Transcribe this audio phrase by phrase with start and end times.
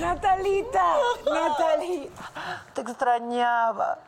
[0.00, 2.22] Natalita, Natalita,
[2.74, 3.98] te extrañaba.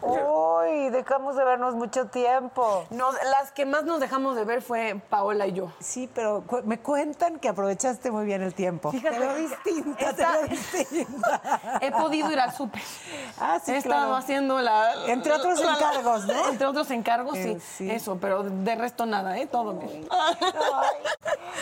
[0.00, 2.84] Uy, dejamos de vernos mucho tiempo.
[2.90, 5.72] Nos- las que más nos dejamos de ver fue Paola y yo.
[5.80, 8.90] Sí, pero cu- me cuentan que aprovechaste muy bien el tiempo.
[8.90, 11.60] Fíjate, te veo distinta, te esta- veo distinta.
[11.80, 12.82] He podido ir al súper.
[13.38, 14.00] Ah, sí, He claro.
[14.02, 15.06] estado haciendo la...
[15.06, 16.48] Entre otros la- encargos, ¿no?
[16.48, 17.50] Entre otros encargos, sí.
[17.50, 17.90] Eh, sí.
[17.90, 19.46] Eso, pero de resto nada, ¿eh?
[19.46, 20.06] Todo bien.
[20.10, 20.96] Ay,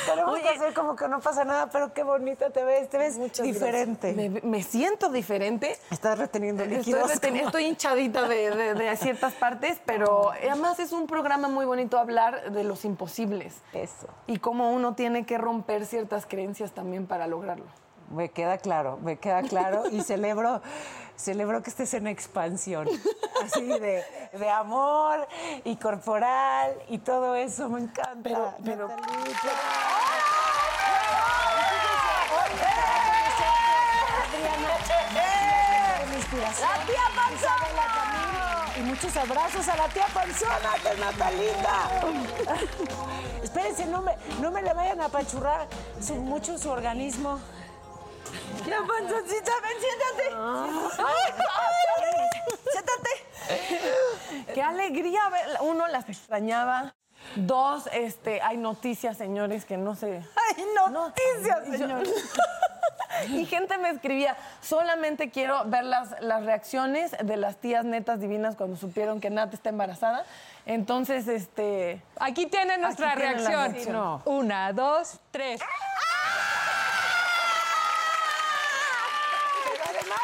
[0.06, 3.18] tenemos que hacer como que no pasa nada, pero qué bonita te ves, te ves
[3.18, 4.12] Muchas diferente.
[4.14, 5.76] Me, me siento diferente.
[5.90, 7.10] Estás reteniendo Estoy, líquidos.
[7.10, 11.64] reten- como- estoy hinchadita de, de- de ciertas partes, pero además es un programa muy
[11.66, 13.54] bonito hablar de los imposibles.
[13.72, 14.08] Eso.
[14.26, 17.66] Y cómo uno tiene que romper ciertas creencias también para lograrlo.
[18.10, 20.60] Me queda claro, me queda claro y celebro,
[21.14, 22.88] celebro que estés en expansión,
[23.44, 24.02] así de,
[24.32, 25.28] de amor
[25.62, 28.20] y corporal y todo eso, me encanta.
[28.24, 28.88] Pero- pero-
[36.32, 36.70] Inspiración,
[37.34, 41.90] Isabela Camilo, Y muchos abrazos a la tía Panzona, que es Natalita.
[43.42, 45.66] Espérense, no me, no me le vayan a apachurrar
[46.00, 47.40] su- mucho su organismo.
[48.64, 50.30] Ya, panzoncita, ven, siéntate.
[52.70, 53.10] Siéntate.
[54.54, 55.20] Qué alegría.
[55.62, 56.94] Uno, las extrañaba.
[57.34, 60.22] Dos, este, hay noticias, señores, que no sé.
[60.56, 62.08] ¡Ay, noticias, yo- señores!
[63.28, 68.56] Y gente me escribía, solamente quiero ver las, las reacciones de las tías netas divinas
[68.56, 70.24] cuando supieron que Nat está embarazada.
[70.66, 72.02] Entonces, este.
[72.18, 73.72] Aquí tienen nuestra Aquí tienen la reacción.
[73.72, 73.96] reacción.
[73.96, 74.22] No.
[74.26, 75.60] Una, dos, tres.
[79.64, 80.20] Pero además,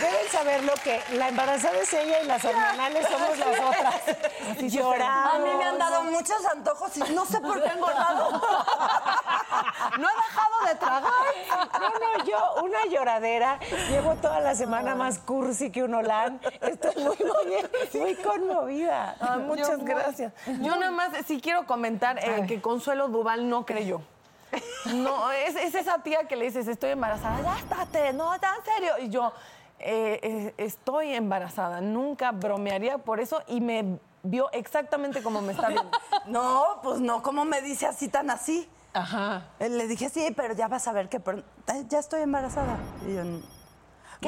[0.00, 4.62] deben saberlo que la embarazada es ella y las hormonales somos las otras.
[4.72, 5.34] Lloramos.
[5.34, 8.40] A mí me han dado muchos antojos y no sé por qué he engordado.
[9.98, 11.12] No he dejado de tragar.
[11.80, 13.58] No, no, yo una lloradera.
[13.90, 16.40] Llevo toda la semana más cursi que un olán.
[16.60, 19.16] Estoy muy, muy, muy conmovida.
[19.20, 20.32] Ah, muchas Yo- gracias.
[20.46, 24.00] Yo nada más sí quiero comentar eh, que Consuelo Duval no creyó.
[24.86, 28.64] No, es, es esa tía que le dices, estoy embarazada, ya estate, no, ya en
[28.64, 28.92] serio.
[29.00, 29.32] Y yo,
[29.80, 35.68] eh, eh, estoy embarazada, nunca bromearía por eso y me vio exactamente como me está
[35.68, 35.90] viendo.
[36.26, 38.68] No, pues no, ¿cómo me dice así tan así?
[38.92, 39.44] Ajá.
[39.58, 42.76] Eh, Le dije, sí, pero ya vas a ver que pron- eh, ya estoy embarazada.
[43.08, 43.22] Y yo,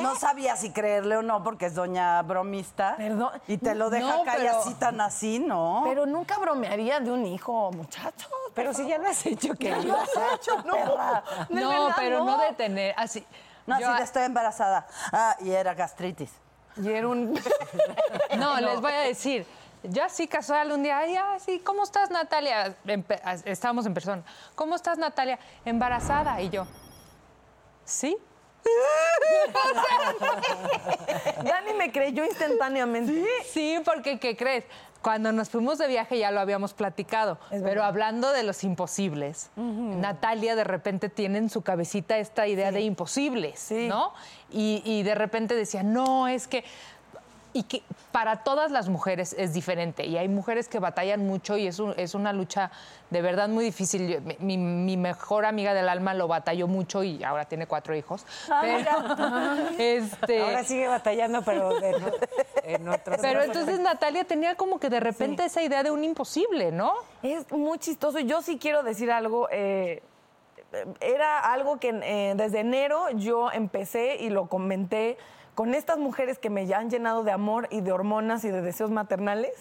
[0.02, 2.94] no sabía si creerle o no, porque es doña bromista.
[2.96, 3.30] Perdón.
[3.46, 5.82] Y te lo deja No, caer pero- así tan así, ¿no?
[5.84, 8.28] Pero nunca bromearía de un hijo, muchacho.
[8.54, 10.74] Pero si ya lo has hecho, que lo has hecho, no.
[11.50, 12.38] No, verdad, pero no.
[12.38, 13.24] de tener así.
[13.66, 14.86] No, Yo- así de estoy embarazada.
[15.12, 16.30] Ah, y era gastritis.
[16.76, 17.38] Y era un...
[18.38, 19.46] No, les voy a decir.
[19.84, 22.76] Ya sí, casual, un día, ay, ah, sí, ¿cómo estás, Natalia?
[22.86, 24.22] Empe- Estábamos en persona.
[24.54, 25.38] ¿Cómo estás, Natalia?
[25.64, 26.40] Embarazada.
[26.40, 26.66] Y yo,
[27.84, 28.16] ¿sí?
[31.44, 33.24] Dani me creyó instantáneamente.
[33.50, 34.64] Sí, porque, ¿qué crees?
[35.02, 40.54] Cuando nos fuimos de viaje ya lo habíamos platicado, pero hablando de los imposibles, Natalia
[40.54, 43.88] de repente tiene en su cabecita esta idea de imposibles, Sí.
[43.88, 44.12] ¿no?
[44.50, 46.62] Y, y de repente decía, no, es que
[47.54, 47.82] y que
[48.12, 50.06] para todas las mujeres es diferente.
[50.06, 52.70] Y hay mujeres que batallan mucho y es, un- es una lucha
[53.10, 54.08] de verdad muy difícil.
[54.08, 58.24] Yo- mi, mi mejor amiga del alma lo batalló mucho y ahora tiene cuatro hijos.
[58.62, 58.90] Pero,
[59.78, 62.10] este, Ahora sigue batallando, pero de no-
[62.64, 63.18] en otros.
[63.20, 66.94] pero entonces Natalia tenía como que de repente esa idea de un imposible, ¿no?
[67.22, 68.18] Es muy chistoso.
[68.20, 69.48] Yo sí quiero decir algo.
[69.50, 70.02] eh,
[71.00, 75.18] era algo que eh, desde enero yo empecé y lo comenté
[75.54, 78.90] con estas mujeres que me han llenado de amor y de hormonas y de deseos
[78.90, 79.52] maternales.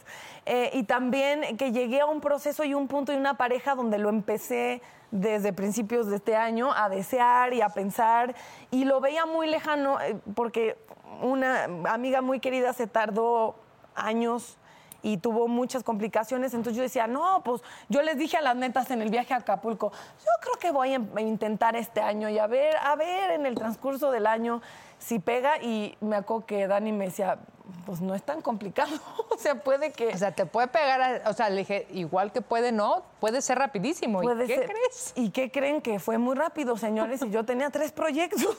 [0.45, 3.99] eh, y también que llegué a un proceso y un punto y una pareja donde
[3.99, 8.33] lo empecé desde principios de este año a desear y a pensar.
[8.71, 10.77] Y lo veía muy lejano eh, porque
[11.21, 13.55] una amiga muy querida se tardó
[13.95, 14.57] años
[15.03, 16.53] y tuvo muchas complicaciones.
[16.53, 19.37] Entonces yo decía, no, pues yo les dije a las netas en el viaje a
[19.37, 23.45] Acapulco, yo creo que voy a intentar este año y a ver, a ver en
[23.45, 24.61] el transcurso del año
[25.01, 25.57] si pega.
[25.61, 27.39] Y me acuerdo que Dani me decía,
[27.85, 28.91] pues no es tan complicado.
[29.29, 30.09] o sea, puede que...
[30.09, 33.41] O sea, te puede pegar, a- o sea, le dije, igual que puede, no, puede
[33.41, 34.21] ser rapidísimo.
[34.21, 34.65] ¿Y qué ser.
[34.67, 35.13] crees?
[35.15, 35.81] ¿Y qué creen?
[35.81, 38.41] Que fue muy rápido, señores, y yo tenía tres proyectos.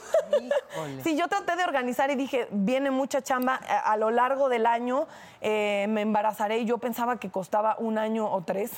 [1.03, 4.65] Sí, yo traté de organizar y dije, viene mucha chamba a, a lo largo del
[4.65, 5.07] año,
[5.39, 8.71] eh, me embarazaré y yo pensaba que costaba un año o tres.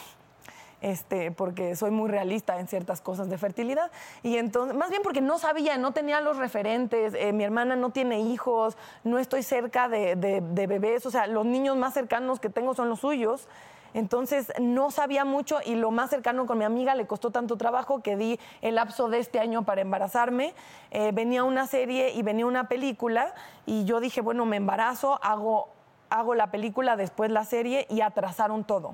[0.86, 3.90] Este, porque soy muy realista en ciertas cosas de fertilidad.
[4.22, 7.90] Y entonces, más bien porque no sabía, no tenía los referentes, eh, mi hermana no
[7.90, 12.76] tiene hijos, no estoy cerca de, bebés, o sea, los niños más cercanos que tengo
[12.76, 13.48] son los suyos.
[13.96, 18.04] Entonces no sabía mucho y lo más cercano con mi amiga le costó tanto trabajo
[18.04, 20.54] que di el lapso de este año para embarazarme.
[20.92, 23.34] Eh, venía una serie y venía una película
[23.66, 25.70] y yo dije, bueno, me embarazo, hago,
[26.12, 28.94] hago la película, después la serie y atrasaron todo.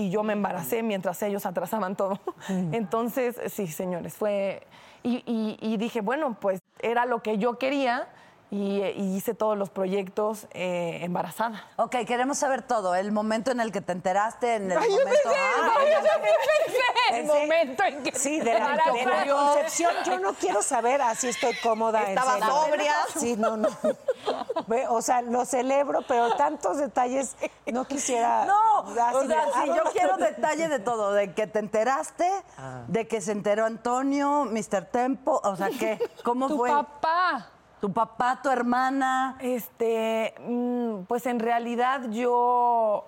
[0.00, 2.20] Y yo me embaracé mientras ellos atrasaban todo.
[2.48, 4.62] Entonces, sí, señores, fue...
[5.02, 8.08] Y, y- y dije, bueno, pues era lo que yo quería
[8.50, 11.64] y, y hice todos los proyectos eh, embarazada.
[11.76, 12.94] Ok, queremos saber todo.
[12.94, 15.10] El momento en el que te enteraste, en el momento.
[15.26, 16.34] Ah, Ay, yo también
[16.64, 16.80] pensé
[17.20, 19.92] el momento en que Sí, de la, de la concepción.
[20.06, 22.04] Yo no quiero saber así estoy cómoda.
[22.04, 22.94] en Estaba sobria.
[23.16, 23.68] Sí, no, no.
[24.90, 27.36] O sea, lo celebro, pero tantos detalles
[27.66, 28.44] no quisiera.
[28.46, 31.58] No, así o sea, ah, sí, no, yo quiero detalle de todo, de que te
[31.58, 32.30] enteraste,
[32.86, 34.86] de que se enteró Antonio, Mr.
[34.86, 35.98] Tempo, o sea, ¿qué?
[36.24, 36.70] ¿Cómo tu fue?
[36.70, 37.50] papá.
[37.80, 39.36] Tu papá, tu hermana.
[39.40, 43.06] Este, mm, pues en realidad yo.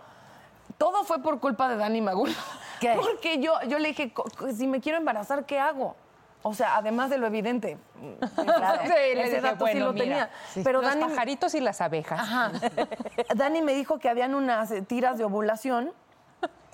[0.79, 2.31] Todo fue por culpa de Dani Magul.
[2.81, 2.95] ¿Qué?
[3.01, 5.97] Porque yo, yo le dije, "Co- co- si me quiero embarazar, ¿qué hago?
[6.43, 7.77] O sea, además de lo evidente.
[8.01, 10.31] Sí, le Ese dije, dato sí lo mira, tenía.
[10.55, 10.63] sí.
[10.65, 12.19] Pero los Dani, pajaritos y las abejas.
[12.21, 12.53] Ajá.
[13.35, 15.93] Dani me dijo que habían unas tiras de ovulación.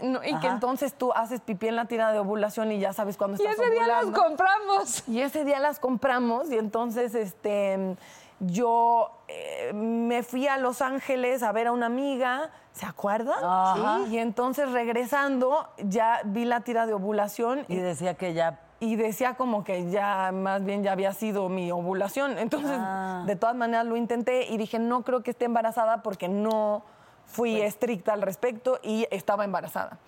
[0.02, 3.16] No, y que entonces tú haces pipí en la tira de ovulación y ya sabes
[3.16, 4.22] cuándo Y estás ese día las ovulando.
[4.22, 5.08] compramos.
[5.08, 7.96] Y ese día las compramos y entonces este,
[8.40, 13.42] yo eh, me fui a Los Ángeles a ver a una amiga, ¿se acuerdan?
[13.42, 14.00] Ajá.
[14.06, 14.14] Sí.
[14.14, 18.60] Y entonces regresando ya vi la tira de ovulación Y decía que ya.
[18.78, 22.36] y decía como que ya más bien ya había sido mi ovulación.
[22.38, 23.22] Entonces, Ah.
[23.26, 26.82] de todas maneras lo intenté y dije, no creo que esté embarazada porque no
[27.26, 29.98] fui estricta al respecto y estaba embarazada.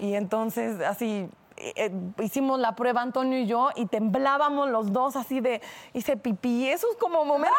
[0.00, 5.14] Y entonces, así, eh, eh, hicimos la prueba Antonio y yo y temblábamos los dos
[5.14, 5.60] así de,
[5.92, 7.58] hice pipí, esos como momentos.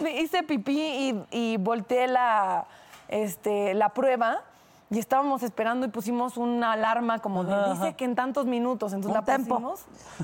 [0.18, 2.66] hice pipí y, y volteé la,
[3.08, 4.42] este, la prueba.
[4.90, 9.18] Y estábamos esperando y pusimos una alarma como de, dice que en tantos minutos, entonces
[9.18, 9.74] Un la tempo.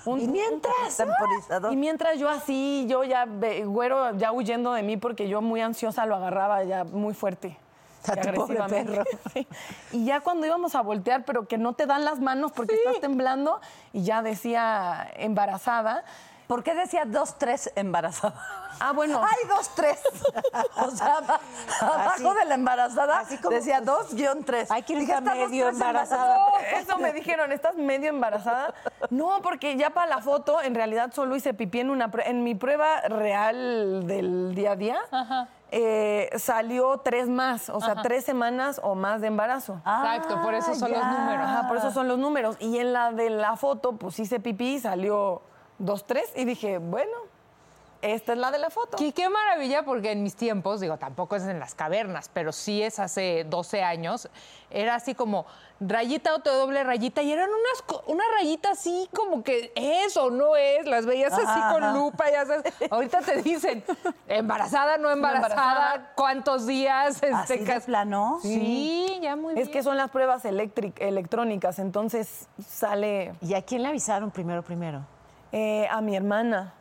[0.04, 0.96] Un, ¿Y mientras?
[0.96, 1.72] Temporizador.
[1.72, 3.26] Y mientras yo así, yo ya,
[3.64, 7.58] güero, ya huyendo de mí porque yo muy ansiosa lo agarraba ya muy fuerte.
[8.06, 8.92] A y tu pobre agresivamente.
[8.92, 9.04] perro.
[9.32, 9.46] Sí.
[9.92, 13.00] Y ya cuando íbamos a voltear, pero que no te dan las manos porque estás
[13.00, 13.60] temblando,
[13.92, 16.04] y ya decía embarazada.
[16.50, 18.34] ¿Por qué decía dos, tres embarazada?
[18.80, 19.20] Ah, bueno.
[19.24, 20.00] ¡Ay, dos, tres!
[20.84, 21.18] O sea,
[21.80, 24.68] abajo de la embarazada así como- decía dos guion tres.
[24.68, 26.38] Hay que ir Dije, a "Está dos, medio tres embarazada".
[26.76, 28.74] Eso me dijeron, ¿estás medio embarazada?
[29.10, 32.56] No, porque ya para la foto, en realidad solo hice pipí en una en mi
[32.56, 34.98] prueba real del día a día.
[35.70, 39.74] eh, salió tres más, o sea, tres semanas o más de embarazo.
[39.74, 41.12] Exacto, por eso son los ya.
[41.12, 41.46] números.
[41.46, 42.56] Ajá, por eso son los números.
[42.58, 45.42] Y en la de la foto, pues hice pipí, salió
[45.80, 47.10] dos, tres, y dije, bueno,
[48.02, 48.96] esta es la de la foto.
[49.02, 52.82] Y qué maravilla, porque en mis tiempos, digo, tampoco es en las cavernas, pero sí
[52.82, 54.28] es hace 12 años,
[54.70, 55.44] era así como
[55.80, 60.56] rayita o doble rayita, y eran unas, una rayita así como que es o no
[60.56, 62.72] es, las veías así Ajá, con lupa, ya sabes.
[62.90, 63.84] Ahorita te dicen,
[64.28, 66.12] embarazada, no embarazada, embarazada.
[66.14, 67.22] cuántos días.
[67.22, 68.38] ¿Así de plano?
[68.42, 69.66] Sí, ya muy bien.
[69.66, 73.34] Es que son las pruebas electrónicas, entonces sale...
[73.42, 75.04] ¿Y a quién le avisaron primero, primero?
[75.52, 76.74] Eh, a mi hermana.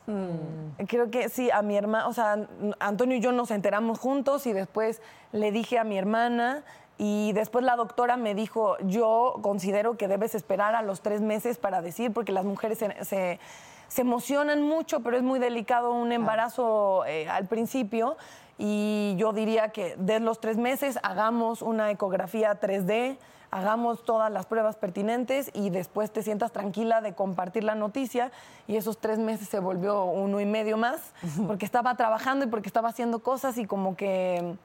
[0.87, 2.07] Creo que sí, a mi hermana.
[2.07, 2.37] O sea,
[2.79, 6.63] Antonio y yo nos enteramos juntos y después le dije a mi hermana.
[6.97, 11.57] Y después la doctora me dijo, yo considero que debes esperar a los tres meses
[11.57, 13.39] para decir, porque las mujeres se, se-
[13.87, 18.17] se emocionan mucho, pero es muy delicado un embarazo eh, al principio.
[18.59, 23.17] Y yo diría que de los tres meses hagamos una ecografía 3D,
[23.51, 28.31] hagamos todas las pruebas pertinentes y después te sientas tranquila de compartir la noticia.
[28.67, 31.13] Y esos tres meses se volvió uno y medio más,
[31.47, 34.55] porque estaba trabajando y porque estaba haciendo cosas y como que,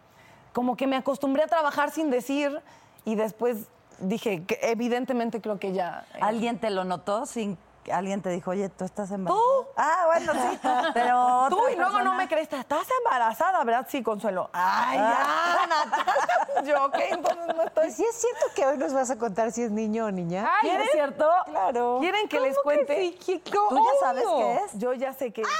[0.52, 2.60] como que me acostumbré a trabajar sin decir
[3.04, 3.68] y después
[4.00, 6.04] dije que evidentemente creo que ya...
[6.14, 7.56] eh, ¿Alguien te lo notó sin
[7.92, 9.44] alguien te dijo, oye, tú estás embarazada?
[9.46, 9.66] ¿Tú?
[9.76, 10.58] Ah, bueno, sí.
[10.94, 13.86] Pero Tú y luego no me crees, estás embarazada, ¿verdad?
[13.88, 14.50] Sí, Consuelo.
[14.52, 16.62] Ay, ya, Natalia.
[16.64, 17.88] Yo, ok, entonces no estoy.
[17.88, 20.48] ¿Y si es cierto que hoy nos vas a contar si es niño o niña?
[20.50, 20.82] Ay, ¿Quieren?
[20.86, 21.28] ¿es cierto?
[21.46, 21.98] Claro.
[22.00, 22.96] ¿Quieren que les ¿Cómo que cuente?
[22.96, 23.18] sí?
[23.24, 24.78] ¿Qué- qué- ¿Tú ya sabes qué es?
[24.78, 25.42] Yo ya sé que.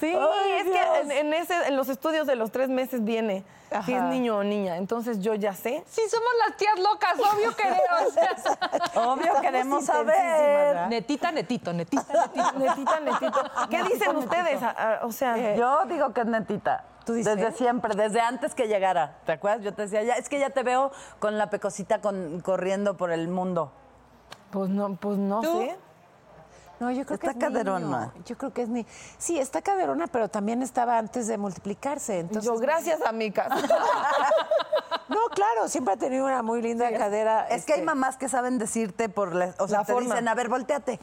[0.00, 0.76] Sí, Ay, es Dios.
[0.76, 3.44] que en, en ese, en los estudios de los tres meses viene
[3.82, 4.08] si es Ajá.
[4.10, 4.76] niño o niña.
[4.76, 5.82] Entonces yo ya sé.
[5.86, 8.36] Sí, somos las tías locas, obvio que o sea,
[9.12, 10.14] Obvio queremos saber.
[10.16, 10.88] ¿verdad?
[10.88, 12.04] Netita, netito, netita,
[12.34, 12.58] netito.
[12.58, 13.42] Netita, netito.
[13.70, 14.60] ¿Qué dicen ustedes?
[15.02, 16.84] O sea, Yo digo que es netita.
[17.04, 17.36] ¿Tú dices?
[17.36, 19.18] Desde siempre, desde antes que llegara.
[19.26, 19.62] ¿Te acuerdas?
[19.62, 23.10] Yo te decía, ya, es que ya te veo con la pecosita con- corriendo por
[23.10, 23.72] el mundo.
[24.50, 25.60] pues no, pues no ¿Tú?
[25.60, 25.76] sé.
[26.80, 27.48] No, yo creo Está que es niño.
[27.52, 28.12] caderona.
[28.26, 28.86] Yo creo que es ni.
[29.18, 32.20] Sí, está caderona, pero también estaba antes de multiplicarse.
[32.20, 33.56] Entonces, Yo, gracias a mi casa.
[35.08, 37.46] No, claro, siempre ha tenido una muy linda cadera.
[37.48, 40.08] Es que hay este, mamás que saben decirte por la, o sea, La te forma.
[40.14, 40.98] dicen, a ver, volteate.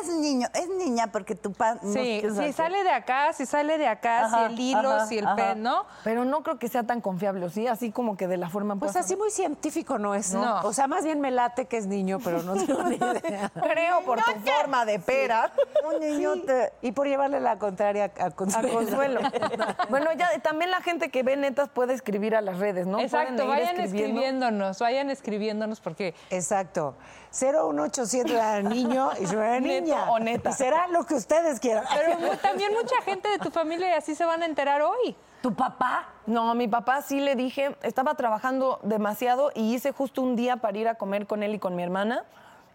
[0.00, 1.78] Es niño, es niña porque tu pan.
[1.82, 5.18] Sí, si sale de acá, si sale de acá, Ajá, si el hilo, ajá, si
[5.18, 5.36] el ajá.
[5.36, 5.84] pen, ¿no?
[6.02, 7.66] Pero no creo que sea tan confiable, ¿o sí?
[7.66, 10.42] Así como que de la forma Pues así muy científico no es, ¿no?
[10.42, 10.60] No.
[10.62, 13.50] O sea, más bien me late que es niño, pero no tengo ni idea.
[13.62, 15.52] Creo por tu forma de pera.
[15.84, 16.72] Un niñote.
[16.82, 19.20] Y por llevarle la contraria a A Consuelo.
[19.88, 22.98] Bueno, ya también la gente que ve netas puede escribir a las redes, ¿no?
[22.98, 24.20] Exacto, vayan escribiendo.
[24.20, 26.94] escribiéndonos, vayan escribiéndonos porque Exacto.
[27.32, 30.10] 01800 era niño y yo era Neto niña.
[30.10, 30.50] o neta.
[30.50, 31.84] Y será lo que ustedes quieran.
[31.94, 35.16] pero también mucha gente de tu familia así se van a enterar hoy.
[35.40, 36.08] ¿Tu papá?
[36.26, 40.58] No, a mi papá sí le dije, estaba trabajando demasiado y hice justo un día
[40.58, 42.24] para ir a comer con él y con mi hermana.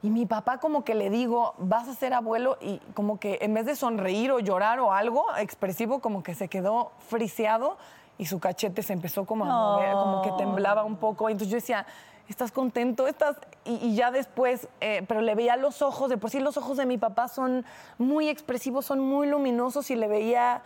[0.03, 3.53] Y mi papá como que le digo, vas a ser abuelo y como que en
[3.53, 7.77] vez de sonreír o llorar o algo expresivo, como que se quedó friseado
[8.17, 11.29] y su cachete se empezó como a mover, como que temblaba un poco.
[11.29, 11.85] Entonces yo decía,
[12.27, 13.07] ¿estás contento?
[13.07, 13.37] ¿Estás?
[13.65, 16.77] Y, y ya después, eh, pero le veía los ojos, de por sí los ojos
[16.77, 17.65] de mi papá son
[17.97, 20.61] muy expresivos, son muy luminosos y le veía,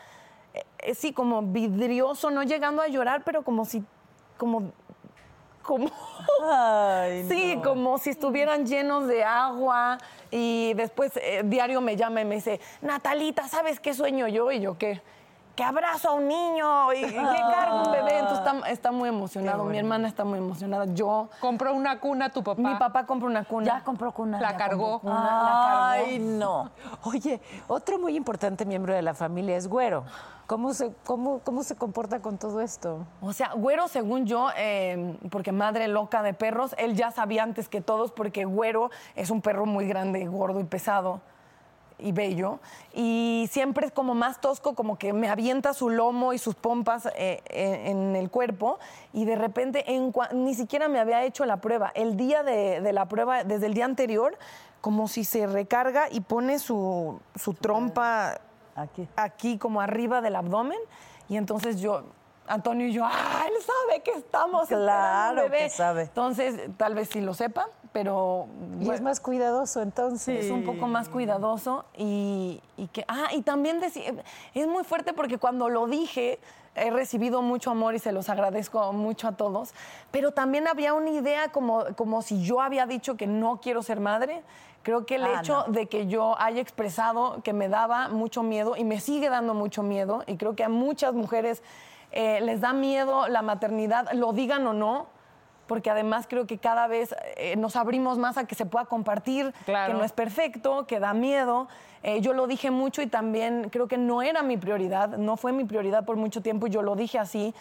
[0.54, 3.84] eh, eh, sí, como vidrioso, no llegando a llorar, pero como si,
[4.38, 4.72] como,
[5.62, 5.90] como...
[6.44, 9.98] Ay, Sí, como si estuvieran llenos de agua
[10.30, 14.52] y después eh, diario me llama y me dice, Natalita, ¿sabes qué sueño yo?
[14.52, 15.02] Y yo, ¿qué?
[15.62, 18.18] Que abrazo a un niño y, y que cargo un bebé.
[18.18, 19.64] Entonces está, está muy emocionado.
[19.66, 20.86] Mi hermana está muy emocionada.
[20.86, 22.60] Yo, Compró una cuna tu papá.
[22.60, 23.66] mi papá compró una cuna.
[23.68, 24.42] Ya compró cuna.
[24.42, 24.98] La cargó.
[25.02, 25.84] cuna, la cargó.
[25.84, 26.72] Ay, no.
[27.04, 30.04] Oye, otro muy importante miembro de la familia es Güero.
[30.48, 33.06] ¿Cómo se, cómo, cómo se comporta con todo esto?
[33.22, 37.70] O sea, Güero, según yo, eh, porque madre loca de perros, él ya sabía antes
[37.70, 41.22] que todos, porque Güero es un perro muy grande, gordo y pesado
[42.02, 42.60] y bello.
[42.94, 47.08] Y siempre es como más tosco, como que me avienta su lomo y sus pompas
[47.16, 48.80] eh, en, en el cuerpo.
[49.14, 51.92] Y de repente, en ni siquiera me había hecho la prueba.
[51.96, 54.38] El día de, de la prueba, desde el día anterior,
[54.82, 58.40] como si se recarga y pone su, su trompa
[58.76, 59.08] Aquí.
[59.16, 60.80] aquí como arriba del abdomen
[61.30, 62.04] y entonces yo
[62.48, 65.60] Antonio y yo, ah, él sabe que estamos Claro bebé".
[65.66, 66.02] que sabe.
[66.04, 68.48] Entonces, tal vez sí lo sepa, pero
[68.80, 70.46] Y es más cuidadoso entonces.
[70.46, 75.38] es un poco más cuidadoso y, y que ah y también es muy fuerte porque
[75.38, 76.40] cuando lo dije
[76.76, 79.74] he recibido mucho amor y se los agradezco mucho a todos
[80.10, 84.00] pero también había una idea como como si yo había dicho que no quiero ser
[84.00, 84.42] madre
[84.84, 85.74] creo que el Ah, hecho no.
[85.74, 89.84] de que yo haya expresado que me daba mucho miedo y me sigue dando mucho
[89.84, 91.62] miedo y creo que a muchas mujeres
[92.14, 95.08] eh, les da miedo la maternidad lo digan o no
[95.72, 99.54] porque además creo que cada vez eh, nos abrimos más a que se pueda compartir,
[99.64, 99.94] Claro.
[99.94, 101.70] que no es perfecto, que da miedo.
[102.04, 105.54] Eh, yo lo dije mucho y también creo que no era mi prioridad, no fue
[105.54, 107.56] mi prioridad por mucho tiempo y yo lo dije así,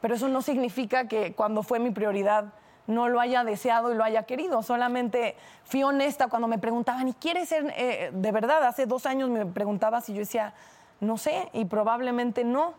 [0.00, 2.44] pero eso no significa que cuando fue mi prioridad
[2.86, 4.62] no lo haya deseado y lo haya querido.
[4.62, 8.62] Solamente fui honesta cuando me preguntaban, ¿y quieres ser eh, de verdad?
[8.62, 10.54] Hace dos años me preguntabas y yo decía,
[11.00, 12.74] no sé, y probablemente no.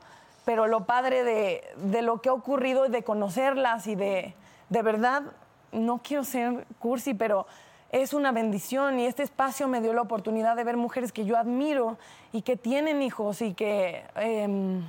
[0.46, 4.34] Pero lo padre de, de lo que ha ocurrido y de conocerlas y de,
[4.70, 5.24] de verdad,
[5.72, 7.48] no quiero ser cursi, pero
[7.92, 11.38] es una bendición y este espacio me dio la oportunidad de ver mujeres que yo
[11.38, 11.98] admiro
[12.34, 14.84] y que tienen hijos y que em,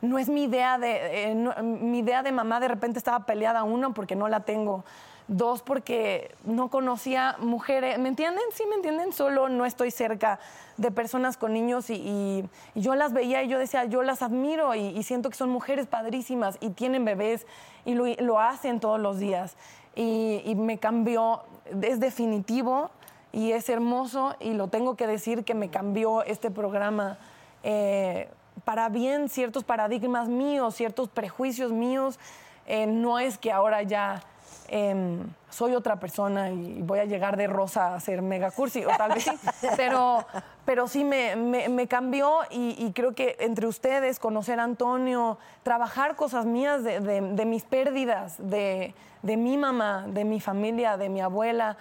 [0.00, 3.92] no es mi idea de, eh, mi idea de mamá de repente estaba peleada, uno,
[3.92, 4.84] porque no la tengo.
[5.28, 8.42] Dos, porque no conocía mujeres, ¿me entienden?
[8.52, 9.12] Sí, ¿me entienden?
[9.12, 10.40] Solo no estoy cerca
[10.78, 12.44] de personas con niños y,
[12.74, 16.56] yo las veía y yo decía, yo las admiro y, siento que son mujeres padrísimas
[16.60, 17.46] y tienen bebés
[17.84, 19.56] y lo, hacen todos los días.
[19.94, 21.42] Y, y me cambió,
[21.82, 22.90] es definitivo
[23.32, 27.18] y es hermoso y lo tengo que decir que me cambió este programa
[27.62, 28.28] eh,
[28.64, 32.18] para bien ciertos paradigmas míos, ciertos prejuicios míos.
[32.66, 34.22] Eh, no es que ahora ya
[34.68, 38.88] em, soy otra persona y voy a llegar de rosa a ser mega cursi, o
[38.96, 39.30] tal vez sí,
[39.76, 40.24] pero,
[40.64, 45.38] pero sí me, me- me cambió y, y creo que entre ustedes, conocer a Antonio,
[45.62, 50.96] trabajar cosas mías de, de- de mis pérdidas, de, de mi mamá, de mi familia,
[50.96, 51.76] de mi abuela,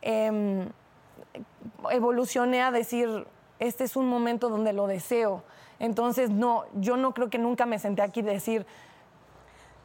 [0.00, 0.68] em,
[1.90, 3.26] evolucioné a decir,
[3.58, 5.42] este es un momento donde lo deseo.
[5.78, 8.66] Entonces, no, yo no creo que nunca me senté aquí decir,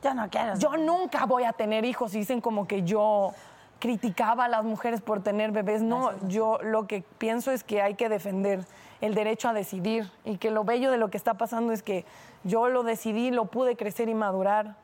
[0.03, 0.59] Ya no quieres.
[0.59, 2.13] yo nunca voy a tener hijos.
[2.15, 3.33] Y dicen como que yo
[3.79, 5.81] criticaba a las mujeres por tener bebés.
[5.81, 8.65] No, yo lo que pienso es que hay que defender
[9.01, 12.03] el derecho a decidir y que lo bello de lo que está pasando es que
[12.43, 14.75] yo lo decidí, lo pude crecer y madurar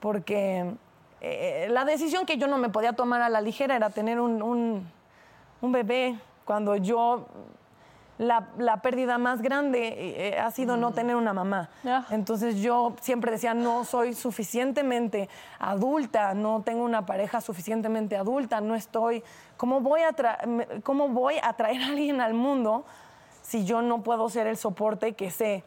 [0.00, 0.72] porque
[1.20, 4.42] eh, la decisión que yo no me podía tomar a la ligera era tener un,
[4.42, 4.88] un-
[5.60, 7.26] un bebé cuando yo
[8.22, 11.70] la, la pérdida más grande eh, ha sido no tener una mamá.
[11.84, 12.06] Ah.
[12.10, 18.74] Entonces yo siempre decía, no soy suficientemente adulta, no tengo una pareja suficientemente adulta, no
[18.74, 19.22] estoy...
[19.56, 22.84] ¿Cómo voy a, tra- cómo voy a traer a alguien al mundo
[23.42, 25.64] si yo no puedo ser el soporte que sé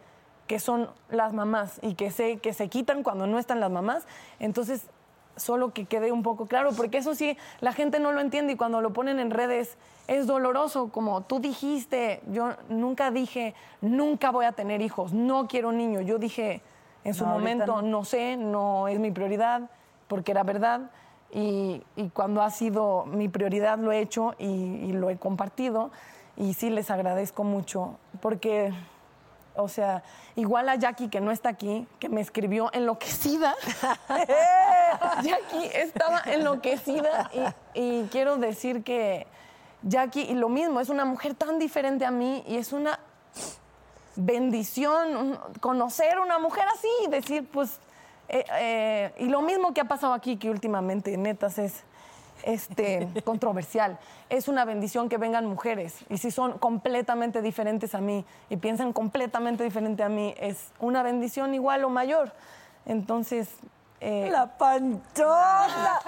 [0.48, 4.06] que son las mamás y que sé que se quitan cuando no están las mamás?
[4.40, 4.88] Entonces
[5.36, 8.56] solo que quede un poco claro, porque eso sí, la gente no lo entiende y
[8.56, 9.78] cuando lo ponen en redes
[10.08, 15.70] es doloroso, como tú dijiste, yo nunca dije, nunca voy a tener hijos, no quiero
[15.70, 16.62] un niño, yo dije
[17.04, 17.82] en su No, momento, no.
[17.82, 19.70] no sé, no es mi prioridad,
[20.08, 20.92] porque era verdad,
[21.32, 25.92] y, y cuando ha sido mi prioridad lo he hecho y, y lo he compartido,
[26.38, 28.74] y sí les agradezco mucho, porque
[29.58, 30.04] o sea,
[30.36, 33.56] igual a Jackie que no está aquí, que me escribió enloquecida.
[35.24, 37.30] Jackie estaba enloquecida
[37.74, 39.28] y, y quiero decir que
[39.84, 43.00] Jackie, y lo mismo, es una mujer tan diferente a mí y es una
[44.16, 47.80] bendición un- conocer una mujer así y decir, pues,
[48.30, 51.84] eh, eh, y lo mismo que ha pasado aquí, que últimamente, netas, es
[52.46, 53.98] este, controversial.
[54.30, 58.94] Es una bendición que vengan mujeres y si son completamente diferentes a mí y piensan
[58.94, 62.32] completamente diferente a mí, es una bendición igual o mayor.
[62.86, 63.50] Entonces,
[64.02, 66.00] eh, La panchona.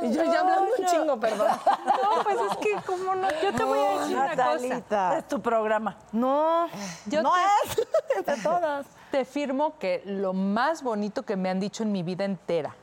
[0.00, 1.48] La y yo ya hablando un chingo, perdón.
[1.86, 4.36] No, pues es que como no, yo te voy a decir una cosa.
[4.44, 5.18] Natalita.
[5.18, 5.96] Es tu programa.
[6.12, 6.66] No,
[7.06, 8.86] Yo no te- es entre todas.
[9.10, 12.74] Te firmo que lo más bonito que me han dicho en mi vida entera,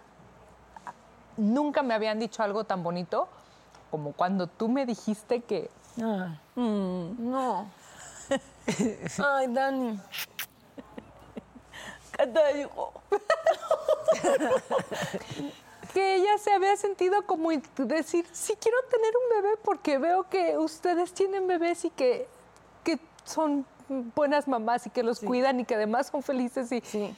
[1.38, 3.28] nunca me habían dicho algo tan bonito
[3.92, 5.70] como cuando tú me dijiste que
[6.02, 7.72] Ah, mm, no.
[9.26, 10.00] Ay, Dani.
[12.18, 12.94] ¿Qué te digo?
[15.94, 20.58] que ella se había sentido como decir, sí quiero tener un bebé porque veo que
[20.58, 22.28] ustedes tienen bebés y que,
[22.84, 23.66] que son
[24.16, 27.16] buenas mamás y que los cuidan y que además son felices y Sí.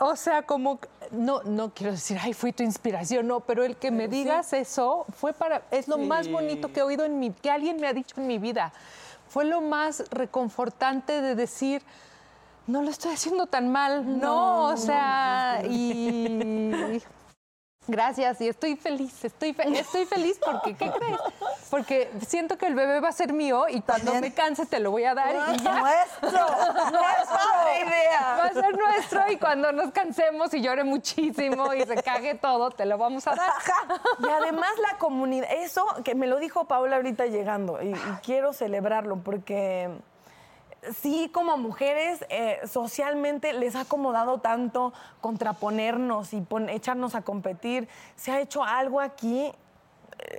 [0.00, 0.78] O sea, como
[1.10, 5.06] no no quiero decir, ay, fui tu inspiración, no, pero el que me digas eso
[5.14, 7.92] fue para es lo más bonito que he oído en mi que alguien me ha
[7.92, 8.72] dicho en mi vida.
[9.28, 11.82] Fue lo más reconfortante de decir
[12.66, 17.00] no lo estoy haciendo tan mal, no, o sea, y
[17.88, 21.18] Gracias, y estoy feliz, estoy, fe- estoy feliz porque, ¿qué crees?
[21.70, 24.32] Porque siento que el bebé va a ser mío y cuando También.
[24.32, 25.78] me canse te lo voy a dar y ya.
[25.80, 26.30] Nuestro.
[26.90, 28.36] Nuestra idea.
[28.38, 32.70] Va a ser nuestro y cuando nos cansemos y llore muchísimo y se cague todo,
[32.70, 33.50] te lo vamos a dar.
[34.18, 38.52] Y además la comunidad, eso que me lo dijo Paula ahorita llegando, y, y quiero
[38.52, 39.90] celebrarlo porque
[40.94, 47.88] sí, como mujeres, eh, socialmente les ha acomodado tanto contraponernos y echarnos a competir.
[48.16, 49.52] Se ha hecho algo aquí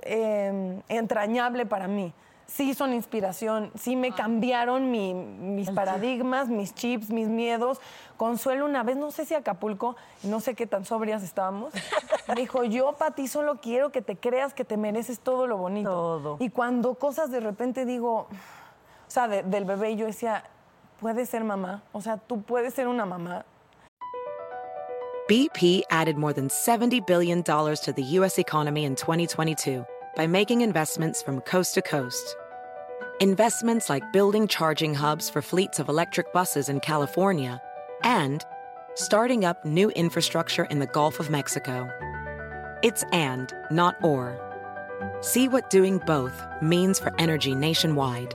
[0.02, 2.12] eh, entrañable para mí.
[2.46, 7.78] Sí son inspiración, sí me cambiaron mi- mis paradigmas, mis chips, mis miedos.
[8.16, 11.74] Consuelo una vez, no sé si Acapulco, no sé qué tan sobrias estábamos,
[12.28, 15.58] me dijo, yo para ti solo quiero que te creas que te mereces todo lo
[15.58, 15.90] bonito.
[15.90, 16.36] Todo.
[16.40, 18.28] Y cuando cosas de repente digo,
[19.08, 20.44] o sea, de- del bebé, yo decía,
[21.00, 23.44] puedes ser mamá, o sea, tú puedes ser una mamá.
[25.28, 28.38] BP added more than $70 billion to the U.S.
[28.38, 29.84] economy in 2022
[30.16, 32.36] by making investments from coast to coast.
[33.20, 37.60] Investments like building charging hubs for fleets of electric buses in California
[38.04, 38.44] and
[38.94, 41.88] starting up new infrastructure in the Gulf of Mexico.
[42.82, 44.38] It's and, not or.
[45.20, 48.34] See what doing both means for energy nationwide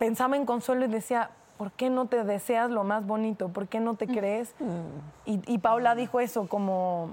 [0.00, 3.50] Pensaba en Consuelo y decía, ¿por qué no te deseas lo más bonito?
[3.50, 4.54] ¿Por qué no te crees?
[5.26, 7.10] Y, y Paula dijo eso, como,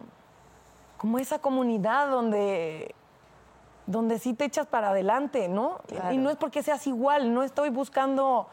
[0.97, 2.95] como esa comunidad donde,
[3.87, 5.81] donde sí te echas para adelante, ¿no?
[6.13, 8.47] Y no es porque seas igual, no estoy buscando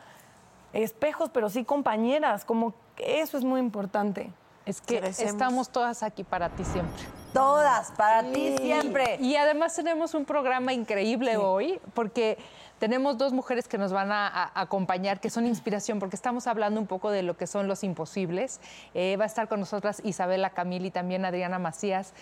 [0.73, 4.33] espejos, pero sí compañeras, como eso es muy importante.
[4.67, 7.05] Es que estamos todas aquí para ti siempre.
[7.33, 9.17] Todas, para ti siempre.
[9.21, 12.39] Y además tenemos un programa increíble hoy porque
[12.79, 16.81] tenemos dos mujeres que nos van a, a acompañar, que son inspiración, porque estamos hablando
[16.81, 18.61] un poco de lo que son los imposibles.
[18.95, 22.13] Eh, va a estar con nosotras Isabela Camil y también Adriana Macías.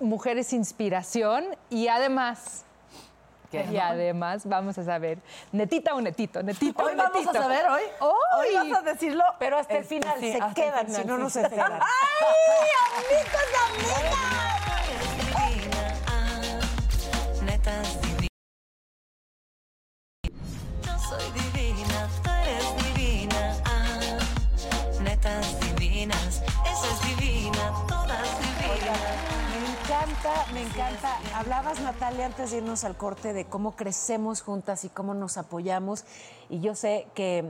[0.00, 2.64] Mujeres inspiración y además...
[3.70, 5.18] Y además vamos a saber,
[5.52, 7.40] netita o netito, netito o Hoy vamos a netito.
[7.40, 7.82] saber, hoy.
[8.00, 8.56] Hoy.
[8.56, 9.22] Hoy vas a decirlo.
[9.38, 11.74] Pero hasta el Este, final sí, se quedan, si no, no se pegan.
[11.74, 14.63] ¡Ay, amigos, amigas!
[31.34, 36.04] Hablabas, Natalia, antes de irnos al corte, de cómo crecemos juntas y cómo nos apoyamos.
[36.48, 37.44] Y yo sé que,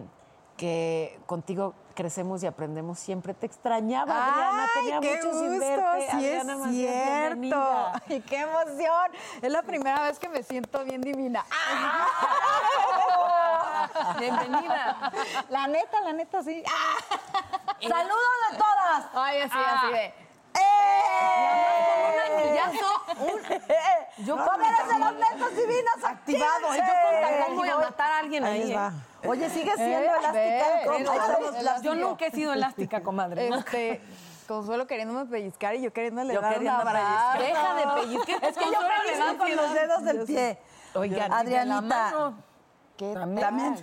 [0.57, 2.99] que contigo crecemos y aprendemos.
[2.99, 4.69] Siempre te extrañaba, Adriana.
[4.73, 6.01] Tenía qué mucho sin gusto, verte.
[6.01, 7.35] sí Adriana es cierto.
[7.35, 8.03] bienvenida.
[8.09, 9.11] Ay, qué emoción.
[9.43, 11.45] Es la primera vez que me siento bien divina.
[14.19, 15.13] Bienvenida.
[15.51, 16.65] La neta, la neta, sí.
[17.87, 19.07] ¡Saludos de todas!
[19.15, 20.24] Ay, así, así de.
[24.19, 26.83] Yo con ¡Poderes de las netas divinas activado, ¿eh?
[26.83, 28.73] yo con voy a matar a alguien ahí.
[28.73, 28.91] ¿eh?
[29.27, 29.99] Oye, sigue siendo
[30.35, 31.77] Eh, elástica.
[31.77, 33.49] Ahí Yo nunca he sido elástica, comadre.
[33.49, 34.01] Este,
[34.47, 37.39] Consuelo queriéndome pellizcar y yo queriéndole Yo dar un queriendo abrazo.
[37.39, 38.45] Deja de pellizcar.
[38.45, 40.59] Es que yo pellizco con los dedos del pie.
[40.95, 42.35] Oigan, Adrianita,
[42.97, 43.75] ¿Qué también,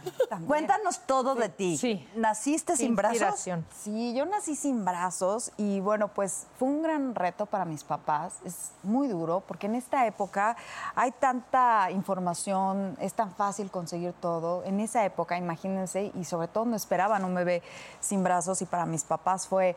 [0.48, 1.78] cuéntanos todo de ti.
[1.78, 2.08] Sí.
[2.16, 3.46] ¿Naciste sin brazos?
[3.76, 8.36] Sí, yo nací sin brazos y bueno, pues fue un gran reto para mis papás.
[8.46, 10.56] Es muy duro porque en esta época
[10.96, 14.64] hay tanta información, es tan fácil conseguir todo.
[14.64, 17.62] En esa época, imagínense, y sobre todo no esperaban un bebé
[18.00, 19.76] sin brazos y para mis papás fue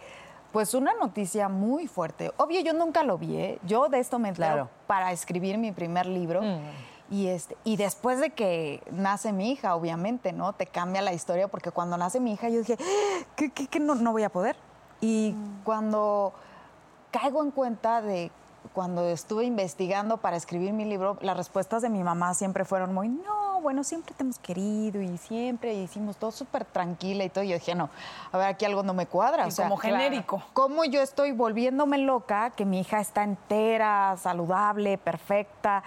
[0.53, 2.31] pues una noticia muy fuerte.
[2.37, 3.59] Obvio, yo nunca lo vi, ¿eh?
[3.66, 4.68] yo de esto me entero Claro.
[4.87, 6.40] para escribir mi primer libro.
[7.11, 10.53] Y, este, y después de que nace mi hija, obviamente, ¿no?
[10.55, 12.79] Te cambia la historia porque cuando nace mi hija yo dije,
[13.37, 13.81] ¿qué, qué, qué?
[13.81, 14.57] No, no voy a poder.
[15.01, 16.33] Y cuando
[17.11, 18.31] caigo en cuenta de
[18.73, 23.09] cuando estuve investigando para escribir mi libro, las respuestas de mi mamá siempre fueron muy,
[23.09, 27.45] no, bueno, siempre te hemos querido y siempre hicimos todo súper tranquila y todo.
[27.45, 27.90] Y yo dije, no,
[28.33, 29.45] a ver, aquí algo no me cuadra.
[29.45, 30.43] Y o sea, como genérico.
[30.53, 35.85] ¿Cómo yo estoy volviéndome loca que mi hija está entera, saludable, perfecta?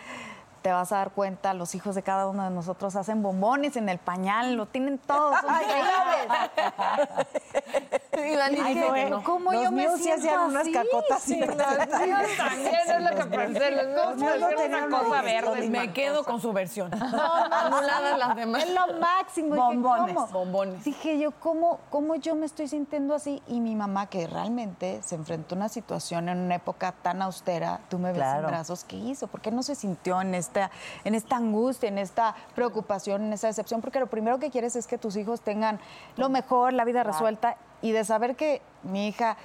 [0.61, 3.89] Te vas a dar cuenta, los hijos de cada uno de nosotros hacen bombones en
[3.89, 5.49] el pañal, lo tienen todos, son
[8.25, 8.51] increíbles.
[8.51, 9.23] Y dice no, que no.
[9.23, 13.37] ¿Cómo Los yo me sí hacían unas cacotas Sí, los míos También es lo que
[13.37, 14.33] pensé, los míos
[14.67, 15.69] una cosa verde.
[15.69, 16.89] Me quedo con su versión.
[16.91, 18.63] No, Anuladas las demás.
[18.63, 19.55] Es lo máximo.
[19.55, 20.15] Bombones.
[20.31, 20.83] Bombones.
[20.83, 23.41] Dije yo, ¿cómo, ¿cómo yo me estoy sintiendo así?
[23.47, 27.81] Y mi mamá, que realmente se enfrentó a una situación en una época tan austera,
[27.89, 28.39] tú me ves Claro.
[28.41, 29.27] sin brazos, ¿qué hizo?
[29.27, 30.71] ¿Por qué no se sintió en esta,
[31.03, 33.81] en esta angustia, en esta preocupación, en esa decepción?
[33.81, 35.79] Porque lo primero que quieres es que tus hijos tengan
[36.15, 39.37] lo mejor, la vida resuelta, y de saber que mi hija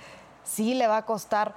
[0.45, 1.55] sí le va a costar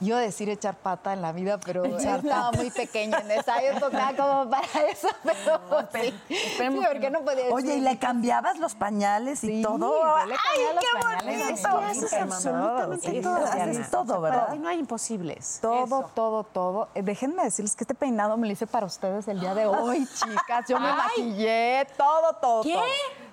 [0.00, 4.50] Yo decir echar pata en la vida, pero estaba muy pequeña en esa época como
[4.50, 5.60] para eso, pero
[5.92, 6.12] sí.
[6.28, 7.52] Sí, porque no podía decir.
[7.52, 9.78] Oye, ¿y le cambiabas los pañales y Sí, todo?
[9.78, 11.78] yo le cambiaba ¡Ay, los qué pañales, bonito!
[11.92, 13.36] sí, haces absolutamente todo.
[13.46, 14.54] Haces todo, Para ¿verdad?
[14.56, 15.58] no hay imposibles.
[15.62, 16.88] Todo, todo, todo.
[16.96, 20.04] Eh, déjenme decirles que este peinado me lo hice para ustedes el día de hoy,
[20.14, 20.66] chicas.
[20.68, 22.62] Yo me maquillé, todo, todo.
[22.64, 22.72] ¿Qué?
[22.74, 22.82] todo.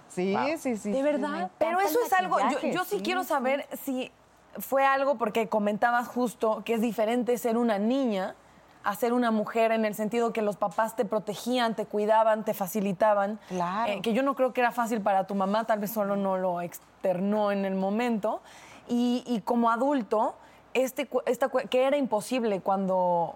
[0.10, 0.92] Sí, sí, sí.
[0.92, 1.50] ¿De verdad?
[1.58, 2.38] Pero eso es algo,
[2.74, 4.12] yo, sí, quiero saber si
[4.58, 8.36] fue algo, porque comentabas justo que es diferente ser una niña
[8.84, 12.54] a ser una mujer en el sentido que los papás te protegían, te cuidaban, te
[12.54, 13.40] facilitaban.
[13.50, 13.92] Claro.
[13.92, 16.38] Eh, que yo no creo que era fácil para tu mamá, tal vez solo no
[16.38, 18.42] lo externó en el momento.
[18.88, 20.34] Y, y como adulto,
[20.74, 23.36] este, cu- esta, que era imposible cuando...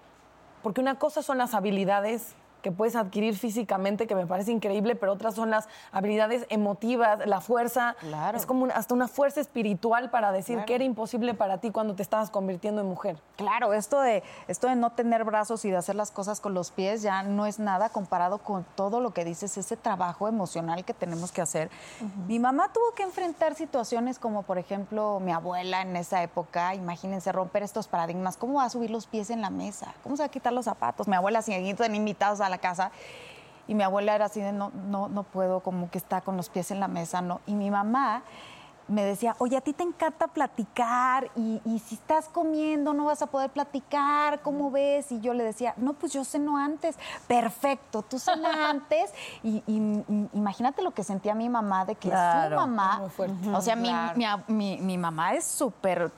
[0.62, 5.12] Porque una cosa son las habilidades que puedes adquirir físicamente, que me parece increíble, pero
[5.12, 7.94] otras son las habilidades emotivas, la fuerza.
[8.00, 8.38] Claro.
[8.38, 11.94] Es como un- hasta una fuerza espiritual para decir que era imposible para ti cuando
[11.94, 13.18] te estabas convirtiendo en mujer.
[13.36, 16.70] Claro, esto de, esto de no tener brazos y de hacer las cosas con los
[16.70, 20.94] pies ya no es nada comparado con todo lo que dices, ese trabajo emocional que
[20.94, 21.70] tenemos que hacer.
[22.26, 27.30] Mi mamá tuvo que enfrentar situaciones como, por ejemplo, mi abuela en esa época, imagínense
[27.30, 29.92] romper estos paradigmas, ¿cómo va a subir los pies en la mesa?
[30.02, 31.06] ¿Cómo se va a quitar los zapatos?
[31.08, 31.52] Mi abuela, si
[31.94, 32.90] invitados a la casa,
[33.66, 36.48] y mi abuela era así de no, no, no puedo, como que está con los
[36.50, 37.40] pies en la mesa, ¿no?
[37.46, 38.22] Y mi mamá
[38.86, 43.22] me decía, oye, a ti te encanta platicar y, y si estás comiendo no vas
[43.22, 45.10] a poder platicar, ¿cómo ves?
[45.10, 46.96] Y yo le decía, no, pues yo ceno antes.
[47.26, 49.10] Perfecto, tú cena antes.
[49.42, 52.56] Y, y- y imagínate lo que sentía mi mamá de que su Claro.
[52.56, 53.48] mamá, Muy fuerte.
[53.54, 54.42] o sea, mi, Claro.
[54.48, 56.10] mi mi- mi mamá es súper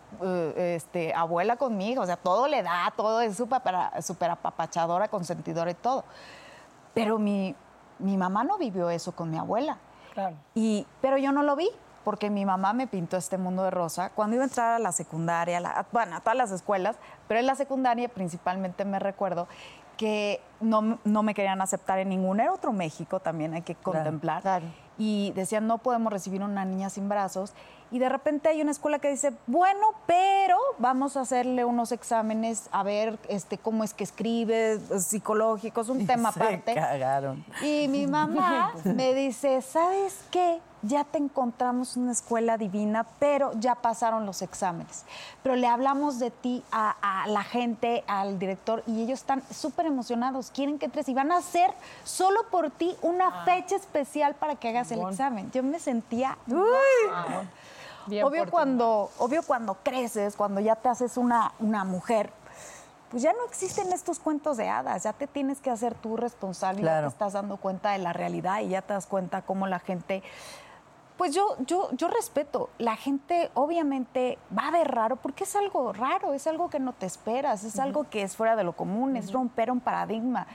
[0.57, 3.63] este, abuela conmigo, o sea, todo le da, todo es súper
[4.03, 6.05] súper apapachadora, consentidora y todo.
[6.95, 7.55] Pero mi,
[7.99, 9.79] mi mamá no vivió eso con mi abuela.
[10.15, 10.35] Claro.
[10.55, 11.69] Y, pero yo no lo vi,
[12.07, 14.11] porque mi mamá me pintó este mundo de rosa.
[14.11, 16.95] Cuando iba a entrar a la secundaria, a la- a- bueno, a todas las escuelas,
[17.27, 19.49] pero en la secundaria principalmente me recuerdo
[19.97, 24.41] que no, no me querían aceptar en ningún era otro México, también hay que contemplar.
[24.43, 24.67] claro.
[24.99, 27.53] Y decían, no podemos recibir una niña sin brazos.
[27.91, 32.69] Y de repente hay una escuela que dice, bueno, pero vamos a hacerle unos exámenes
[32.73, 36.75] a ver este, cómo es que escribe, psicológicos, un tema Se aparte.
[36.75, 37.45] cagaron.
[37.63, 40.61] Y mi mamá me dice, ¿sabes qué?
[40.87, 45.05] Ya te encontramos una escuela divina, pero ya pasaron los exámenes.
[45.43, 49.87] Pero le hablamos de ti a, a la gente, al director, y ellos están súper
[49.87, 50.51] emocionados.
[50.51, 51.73] Quieren que entres y van a hacer
[52.05, 55.51] solo por ti una fecha especial para que hagas el examen.
[55.53, 56.37] Yo me sentía...
[58.07, 62.31] Bien obvio por tu cuando, obvio cuando creces, cuando ya te haces una, una mujer,
[63.11, 66.83] pues ya no existen estos cuentos de hadas, ya te tienes que hacer tú responsable,
[66.83, 67.09] ya Claro.
[67.09, 70.23] te estás dando cuenta de la realidad y ya te das cuenta cómo la gente...
[71.17, 75.93] Pues yo, yo, yo respeto, la gente obviamente va a ver raro porque es algo
[75.95, 79.17] raro, es algo que no te esperas, es algo que es fuera de lo común,
[79.17, 80.47] es romper un paradigma.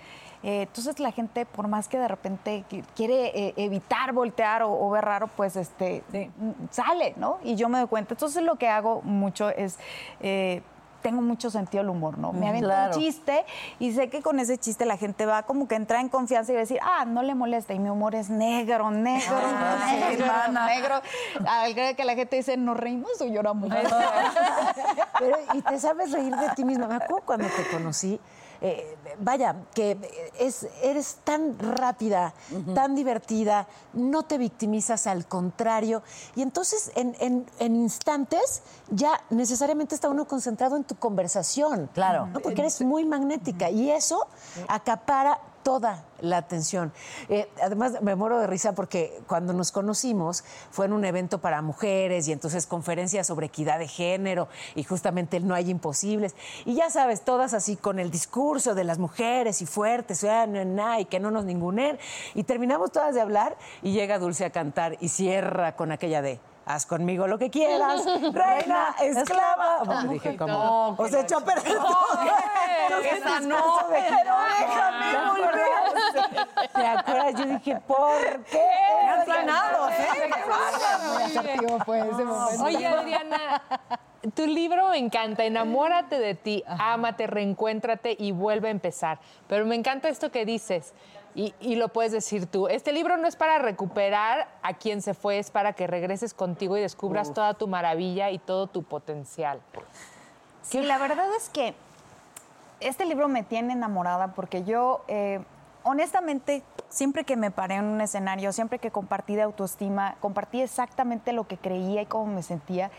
[0.44, 4.72] Eh, entonces la gente, por más que de repente qui- quiere eh, evitar voltear o,
[4.72, 7.38] o ver raro, pues este mm, sale, ¿no?
[7.44, 8.14] Y yo me doy cuenta.
[8.16, 9.78] Entonces lo que hago mucho es
[10.20, 10.62] eh,
[11.02, 12.32] tengo mucho sentido del humor, ¿no?
[12.34, 12.96] Me avento claro.
[12.96, 13.46] un chiste
[13.80, 16.56] y sé que con ese chiste la gente va como que entra en confianza y
[16.56, 17.74] va a decir, ah, no le molesta.
[17.74, 19.36] Y mi humor es negro, negro,
[19.88, 21.02] negro, negro.
[21.48, 23.70] Al grado que la gente dice, ¿nos reímos o lloramos?
[25.20, 26.88] Pero, y te sabes reír de ti misma.
[26.88, 28.20] Me acuerdo cuando te conocí.
[28.62, 29.98] Eh, vaya, que
[30.40, 32.34] es, eres tan rápida,
[32.76, 36.04] tan divertida, no te victimizas, al contrario.
[36.36, 41.90] Y entonces, en, en- en instantes, ya necesariamente está uno concentrado en tu conversación.
[41.94, 42.28] Claro.
[42.28, 42.40] ¿no?
[42.40, 44.28] Porque eres muy magnética y eso
[44.68, 46.94] acapara toda la atención.
[47.30, 51.62] Eh, además, me muero de risa porque cuando nos conocimos fue en un evento para
[51.62, 56.36] mujeres y entonces conferencias sobre equidad de género y justamente el no hay imposibles.
[56.66, 60.26] Y ya sabes, todas así con el discurso de las mujeres y fuertes,
[61.00, 61.98] y que no nos ningunen.
[62.36, 66.51] Y terminamos todas de hablar y llega Dulce a cantar y cierra con aquella de...
[66.66, 69.84] Haz conmigo lo que quieras, reina, esclava.
[69.84, 71.98] Bueno, dije como, os echó a perder todo.
[73.04, 76.70] Esa no, pero déjame volver.
[76.74, 77.34] ¿Te acuerdas?
[77.36, 78.68] Yo dije, ¿por qué?
[79.10, 80.32] Han sanado, ¿eh?
[82.64, 83.62] Oye, Adriana,
[84.36, 85.44] tu libro me encanta.
[85.44, 89.20] Enamórate de ti, ámate, reencuéntrate y vuelve a empezar.
[89.48, 90.94] Pero me encanta esto que dices.
[91.34, 92.68] Y, y lo puedes decir tú.
[92.68, 96.78] Este libro no es para recuperar a quien se fue, es para que regreses contigo
[96.78, 99.62] y descubras toda tu maravilla y todo tu potencial.
[100.62, 101.74] Sí, la verdad es que
[102.80, 105.40] este libro me tiene enamorada porque yo, eh,
[105.84, 111.34] honestamente, siempre que me paré en un escenario, siempre que compartí de autoestima, compartí exactamente
[111.34, 112.92] lo que creía y cómo me sentía.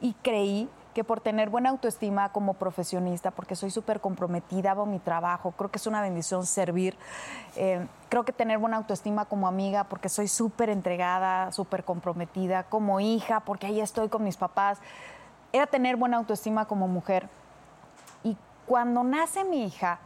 [0.00, 4.98] Y creí que por tener buena autoestima como profesionista, porque soy súper comprometida, hago mi
[4.98, 6.96] trabajo, creo que es una bendición servir.
[7.56, 13.00] Eh, creo que tener buena autoestima como amiga, porque soy súper entregada, súper comprometida, como
[13.00, 14.78] hija, porque ahí estoy con mis papás.
[15.52, 17.28] Era tener buena autoestima como mujer.
[18.22, 19.98] Y cuando nace mi hija,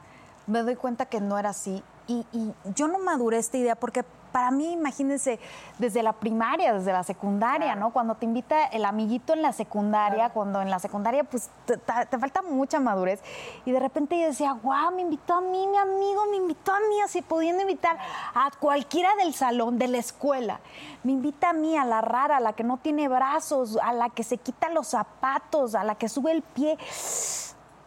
[0.46, 4.04] me doy cuenta que no era así y, y yo no maduré esta idea porque
[4.36, 5.40] para mí, imagínense,
[5.78, 7.90] desde la primaria, desde la secundaria, ¿no?
[7.90, 11.78] Cuando te invita el amiguito en la secundaria, cuando en la secundaria pues te,
[12.18, 13.22] falta mucha madurez.
[13.64, 16.80] Y de repente yo decía, guau, me invitó a mí, mi amigo, me invitó a
[16.80, 17.96] mí, así pudiendo invitar
[18.34, 20.60] a cualquiera del salón, de la escuela.
[21.02, 24.10] Me invita a mí, a la rara, a la que no tiene brazos, a la
[24.10, 26.76] que se quita los zapatos, a la que sube el pie.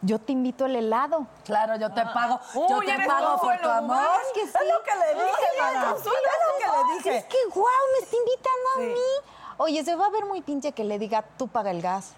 [0.02, 1.26] Yo te invito el helado.
[1.44, 2.40] Claro, yo te pago.
[2.54, 4.06] yo te pago por tu amor.
[4.26, 4.54] Es que sí.
[4.60, 5.94] Es lo que le dije, mana.
[5.96, 7.16] Es lo que le dije.
[7.18, 9.30] Es que, guau, me está invitando a mí.
[9.58, 12.14] Oye, se va a ver muy pinche que le diga, tú paga el gas.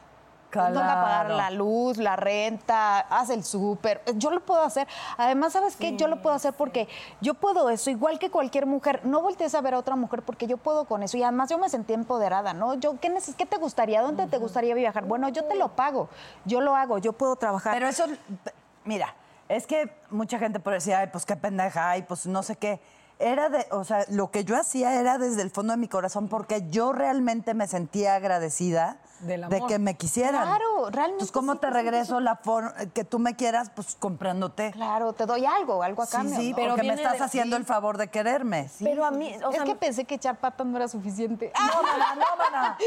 [0.60, 1.36] Tengo que pagar Claro.
[1.36, 4.02] la luz, la renta, haz el súper.
[4.16, 4.86] Yo lo puedo hacer.
[5.16, 5.96] Además, ¿sabes qué?
[5.96, 6.88] Yo lo puedo hacer porque
[7.20, 9.00] yo puedo eso, igual que cualquier mujer.
[9.04, 11.16] No voltees a ver a otra mujer porque yo puedo con eso.
[11.16, 12.74] Y además yo me sentí empoderada, ¿no?
[12.74, 14.02] Yo, ¿qué, neces- qué te gustaría?
[14.02, 15.04] ¿Dónde te gustaría viajar?
[15.04, 16.08] Bueno, yo te lo pago.
[16.44, 17.72] Yo lo hago, yo puedo trabajar.
[17.74, 18.04] Pero eso,
[18.84, 19.14] mira,
[19.48, 22.80] es que mucha gente puede decir, ay, pues qué pendeja, ay, pues no sé qué.
[23.18, 26.28] Era de, o sea, lo que yo hacía era desde el fondo de mi corazón
[26.28, 29.68] porque yo realmente me sentía agradecida Del de amor.
[29.68, 30.42] que me quisieran.
[30.42, 33.70] Claro, realmente Entonces, ¿cómo sí te regreso la forma que tú me quieras?
[33.74, 34.70] Pues comprándote.
[34.72, 36.36] Claro, te doy algo, algo a Sí, cambio.
[36.36, 36.56] sí, ¿no?
[36.56, 37.60] Pero porque me estás de- haciendo sí.
[37.62, 38.68] el favor de quererme.
[38.82, 41.52] Pero a mí, o es que pensé que echar patas no era suficiente.
[41.72, 42.78] No, mana, no, mana.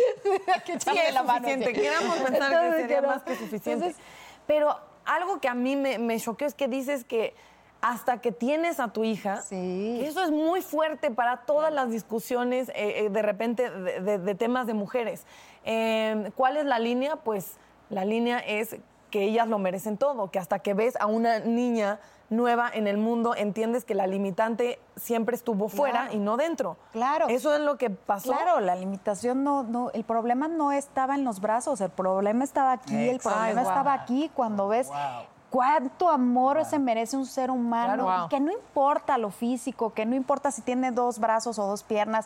[0.66, 1.74] que Sí, echarle la mano, suficiente.
[1.76, 1.82] sí.
[1.82, 3.08] Queramos pensar que sería que no.
[3.08, 3.72] más que suficiente.
[3.72, 3.98] Entonces,
[4.46, 7.34] Pero algo que a mí me, me choqueó es que dices que
[7.82, 9.98] hasta que tienes a tu hija, Sí.
[10.00, 14.18] que eso es muy fuerte para todas las discusiones eh, eh, de repente de, de-
[14.18, 15.26] de temas de mujeres.
[15.66, 17.18] Eh, ¿Cuál es la línea?
[17.18, 17.58] Pues
[17.90, 18.78] la línea es
[19.12, 22.00] que ellas lo merecen todo, que hasta que ves a una niña
[22.30, 26.16] nueva en el mundo, entiendes que la limitante siempre estuvo fuera Claro.
[26.16, 26.76] y no dentro.
[26.92, 27.28] Claro.
[27.30, 28.32] Eso es lo que pasó.
[28.32, 32.72] Claro, la limitación no, no, el problema no estaba en los brazos, el problema estaba
[32.72, 34.90] aquí, el problema estaba aquí cuando ves
[35.56, 38.18] cuánto amor se merece un ser humano, Claro.
[38.20, 38.26] Wow.
[38.26, 41.82] y que no importa lo físico, que no importa si tiene dos brazos o dos
[41.84, 42.26] piernas,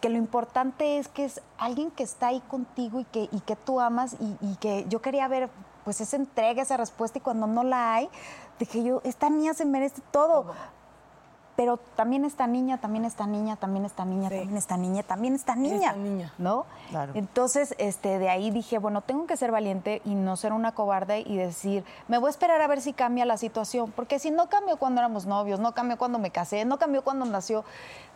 [0.00, 3.56] que lo importante es que es alguien que está ahí contigo y que, y que
[3.56, 5.50] tú amas y, y que yo quería ver
[5.84, 8.08] pues esa entrega, esa respuesta y cuando no la hay,
[8.58, 10.46] dije yo, esta niña se merece todo.
[11.54, 15.54] Pero también esta niña, también esta niña, también esta niña, también esta niña, también esta
[15.54, 15.88] niña.
[15.88, 16.32] esta niña.
[16.38, 16.64] ¿No?
[16.88, 17.12] Claro.
[17.14, 21.20] Entonces, este, de ahí dije, bueno, tengo que ser valiente y no ser una cobarde
[21.20, 23.92] y decir, me voy a esperar a ver si cambia la situación.
[23.94, 27.26] Porque si no cambió cuando éramos novios, no cambió cuando me casé, no cambió cuando
[27.26, 27.64] nació,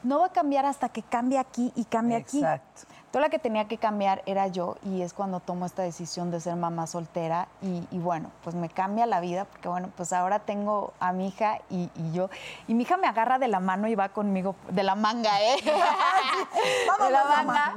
[0.02, 2.38] no va a cambiar hasta que cambie aquí y cambie aquí.
[2.38, 2.82] Exacto.
[3.10, 6.40] Toda la que tenía que cambiar era yo y es cuando tomo esta decisión de
[6.40, 10.40] ser mamá soltera y, y bueno, pues me cambia la vida porque bueno, pues ahora
[10.40, 12.28] tengo a mi hija y, y yo.
[12.68, 15.56] Y mi hija me agarra de la mano y va conmigo, de la manga, ¿eh?
[15.64, 17.74] de la manga.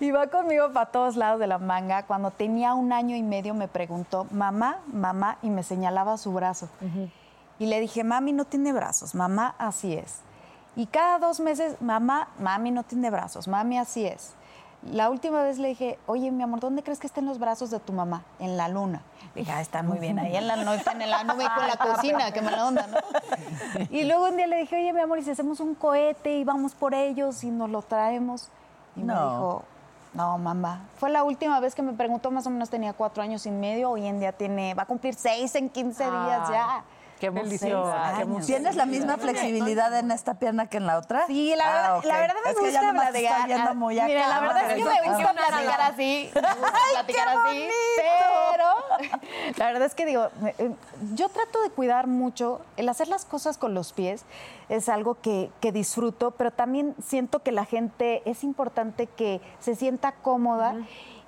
[0.00, 2.04] Y va conmigo para todos lados de la manga.
[2.06, 6.68] Cuando tenía un año y medio me preguntó, mamá, mamá, y me señalaba su brazo.
[7.58, 10.20] Y le dije, mami no tiene brazos, mamá así es.
[10.74, 14.34] Y cada dos meses, mamá, mami no tiene brazos, mami así es.
[14.82, 17.80] La última vez le dije, oye, mi amor, ¿dónde crees que estén los brazos de
[17.80, 18.22] tu mamá?
[18.38, 19.02] En la luna.
[19.34, 21.66] Le dije, ah, está muy bien, ahí en la, no, está en la nube con
[21.66, 22.96] la cocina, que mala onda, ¿no?
[23.90, 26.44] Y luego un día le dije, oye, mi amor, ¿y si hacemos un cohete y
[26.44, 28.48] vamos por ellos y nos lo traemos?
[28.96, 29.64] Y me dijo,
[30.14, 30.80] no, mamá.
[30.96, 33.90] Fue la última vez que me preguntó, más o menos tenía cuatro años y medio,
[33.90, 36.82] hoy en día tiene, va a cumplir seis en 15 días ya.
[37.20, 38.46] Qué emoción.
[38.46, 41.26] ¿Tienes la misma flexibilidad en esta pierna que en la otra?
[41.26, 42.04] Sí, la verdad, Ah, ok.
[42.04, 43.40] la verdad me Es que gusta ya nomás te platicar.
[43.40, 44.06] está yendo muy acá.
[44.08, 46.30] Mira, la verdad es que me gusta platicar así.
[46.34, 47.68] me gusta platicar así.
[47.96, 49.20] Pero
[49.56, 50.28] la verdad es que digo,
[50.58, 50.72] eh,
[51.14, 52.62] yo trato de cuidar mucho.
[52.76, 54.24] El hacer las cosas con los pies
[54.70, 59.74] es algo que, que disfruto, pero también siento que la gente es importante que se
[59.74, 60.74] sienta cómoda.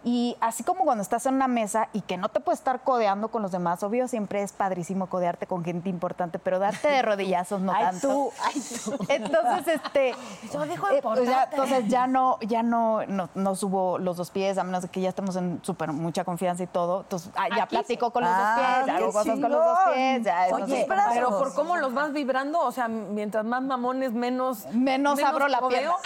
[0.04, 3.28] Y así como cuando estás en una mesa y que no te puedes estar codeando
[3.28, 7.60] con los demás, obvio, siempre es padrísimo codearte con gente importante, pero darte de rodillazos
[7.60, 8.08] no Ay, tanto.
[8.08, 8.96] tú, ay, tú.
[9.08, 10.14] Entonces, este.
[10.52, 14.30] Yo digo eh, pues ya, entonces ya no, ya no, no, no subo los dos
[14.30, 17.02] pies, a menos de que ya estemos en súper mucha confianza y todo.
[17.02, 19.78] Entonces, ah, ya platico con los Ah, dos pies, qué hago cosas con los dos
[19.94, 20.22] pies.
[20.24, 24.66] Ya, Oye, pero- Pero por cómo los vas vibrando, o sea, mientras más mamones, menos.
[24.72, 25.92] Menos abro la pierna.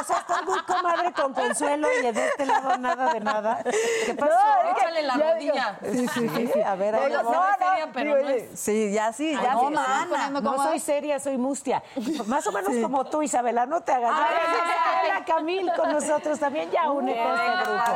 [0.00, 3.62] O sea, estás muy comadre con Consuelo y de este lado nada de nada.
[4.06, 4.32] ¿Qué pasó?
[4.76, 5.78] Échale la rodilla.
[5.82, 6.62] Sí, sí, sí.
[6.62, 7.12] A ver, le voy.
[7.12, 8.58] no, no, seria, pero no es.
[8.58, 9.74] Sí, ya sí, ya no, sí.
[9.76, 10.30] Ana.
[10.30, 11.82] No como- soy seria, soy mustia.
[12.26, 14.12] Más o menos como tú, Isabela, no te hagas.
[14.14, 15.08] Ay.
[15.08, 17.92] la Camil con nosotros también ya únete a este grupo.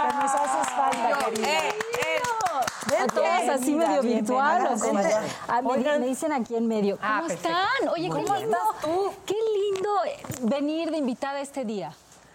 [0.00, 1.48] Que nos haces falta, querida.
[3.02, 4.66] A todos así medio virtual.
[4.66, 4.94] o cómo?
[5.02, 5.14] Vente.
[5.48, 6.96] Ah, me, di- me dicen aquí en medio.
[6.96, 7.88] ¿Cómo Ah, están?
[7.92, 8.58] Oye, qué lindo.
[9.26, 11.92] Qué lindo eh, venir de invitada este día.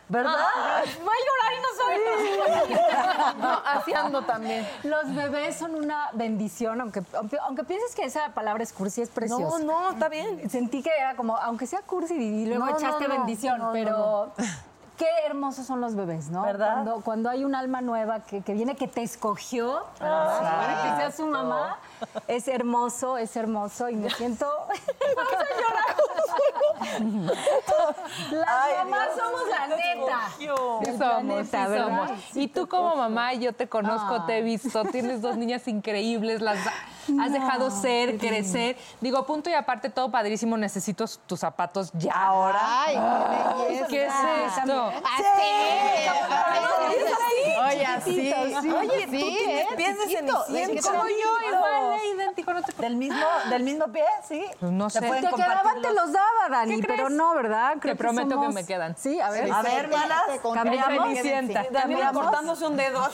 [0.10, 0.34] ¿Verdad?
[0.34, 1.99] Va a llorar y no sabe.
[3.39, 4.68] No, así ando también.
[4.84, 9.10] Los bebés son una bendición, aunque, aunque, aunque pienses que esa palabra es cursi, es
[9.10, 9.60] preciosa.
[9.60, 10.49] No, no, está bien.
[10.49, 14.34] Sentí que era como, aunque sea cursi y luego No, echaste no, bendición, pero
[14.97, 16.41] qué hermosos son los bebés, ¿no?
[16.41, 16.74] ¿Verdad?
[16.74, 21.12] Cuando, cuando hay un alma nueva que, que viene, que te escogió para que sea
[21.12, 21.80] su mamá,
[22.28, 24.45] es hermoso, es hermoso y me siento...
[25.16, 25.95] Vamos a llorar.
[28.32, 30.30] Las mamás somos la neta.
[30.38, 30.46] Sí
[30.98, 31.88] somos, sí ¿verdad?
[31.88, 32.36] somos.
[32.36, 36.58] Y tú como mamá, yo te conozco, te he visto, tienes dos niñas increíbles, las
[37.20, 38.78] has dejado ser, crecer.
[39.02, 42.12] Digo, punto y aparte, todo padrísimo, necesito tus zapatos ya.
[42.14, 42.60] Ahora.
[42.62, 43.86] Ay, qué.
[43.90, 44.14] ¿Qué es
[44.58, 44.92] esto?
[47.68, 48.34] Oye, así.
[48.72, 49.68] Oye, sí, ¿eh?
[49.76, 50.82] pies de.
[50.82, 54.06] Como yo, igual, eh, idéntico, no te ¿Del mismo, ¿Del mismo pie?
[54.28, 54.46] Sí.
[54.60, 55.10] Pues no ¿Se sé.
[55.10, 57.78] Te quedaban, te los daba, Dani, Pero no, ¿verdad?
[57.82, 58.95] Te prometo que me quedan.
[58.97, 59.51] Sí, a ver.
[59.51, 61.20] A ver, manas, ¿Cambiamos?
[61.72, 62.24] ¿Cambiamos?
[62.24, 63.01] cortándose un dedo.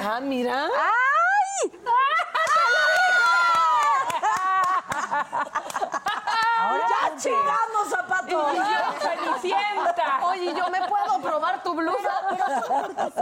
[0.00, 0.64] ah, mira.
[0.66, 1.70] ¡Ay!
[1.72, 2.35] ¡Ya
[7.18, 8.46] chingamos zapatos!
[9.00, 10.20] Cenicienta.
[10.26, 12.10] Oye, yo me puedo probar tu blusa.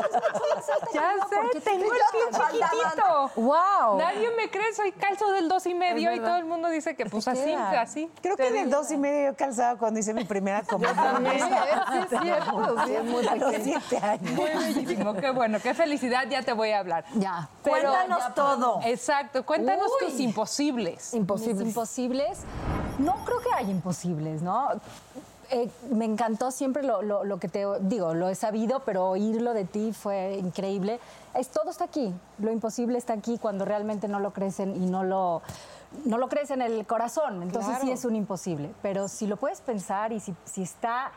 [0.94, 3.30] Ya sé, tengo el pie chiquitito.
[3.36, 3.98] ¡Wow!
[3.98, 7.06] Nadie me cree, soy calzo del dos y medio y todo el mundo dice que
[7.06, 8.10] pues así, así.
[8.22, 10.62] Creo que del dos y medio yo calzaba cuando hice mi primera.
[10.74, 13.80] Sí, es cierto, sí, es muy pequeño.
[13.80, 14.32] siete años.
[14.32, 17.04] Muy bellísimo, qué bueno, qué felicidad, ya te voy a hablar.
[17.14, 17.48] Ya.
[17.62, 18.80] Pero- Cuéntanos todo.
[18.84, 20.08] Exacto, cuéntanos Uy.
[20.10, 21.14] tus imposibles.
[21.14, 21.66] Imposibles.
[21.68, 22.38] Imposibles.
[22.98, 24.68] No creo imposibles, ¿no?
[25.50, 29.52] Eh, me encantó siempre lo, lo- lo que te digo, lo he sabido, pero oírlo
[29.52, 30.98] de ti fue increíble.
[31.34, 32.14] Es, todo está aquí.
[32.38, 35.42] Lo imposible está aquí cuando realmente no lo crecen y no lo,
[36.06, 37.42] no lo crees en el corazón.
[37.42, 38.70] Entonces sí es un imposible.
[38.82, 41.12] Pero si lo puedes pensar y si, si está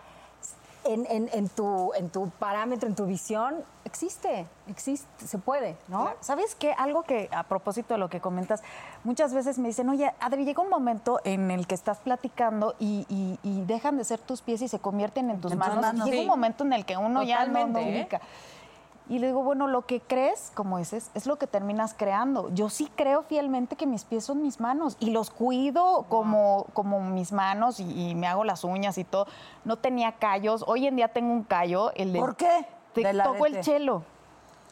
[0.83, 3.55] en, en- en tu, en tu parámetro, en tu visión,
[3.97, 6.11] existe, existe, se puede, ¿no?
[6.19, 6.71] ¿Sabes qué?
[6.73, 8.61] Algo que, a propósito de lo que comentas,
[9.03, 13.07] muchas veces me dicen, oye, Adri, llega un momento en el que estás platicando y,
[13.09, 15.93] y- y dejan de ser tus pies y se convierten en tus manos.
[16.05, 16.19] llega Sí.
[16.19, 18.01] un momento en el que uno ya no, no ¿eh?
[18.01, 18.21] ubica.
[19.09, 22.49] Y le digo, bueno, lo que crees, como dices, es lo que terminas creando.
[22.53, 26.99] Yo sí creo fielmente que mis pies son mis manos y los cuido como, como
[26.99, 29.25] mis manos y, y me hago las uñas y todo.
[29.65, 30.63] No tenía callos.
[30.67, 31.93] Hoy en día tengo un callo.
[31.95, 32.67] El de, ¿Por qué?
[32.93, 34.03] Te toco el chelo.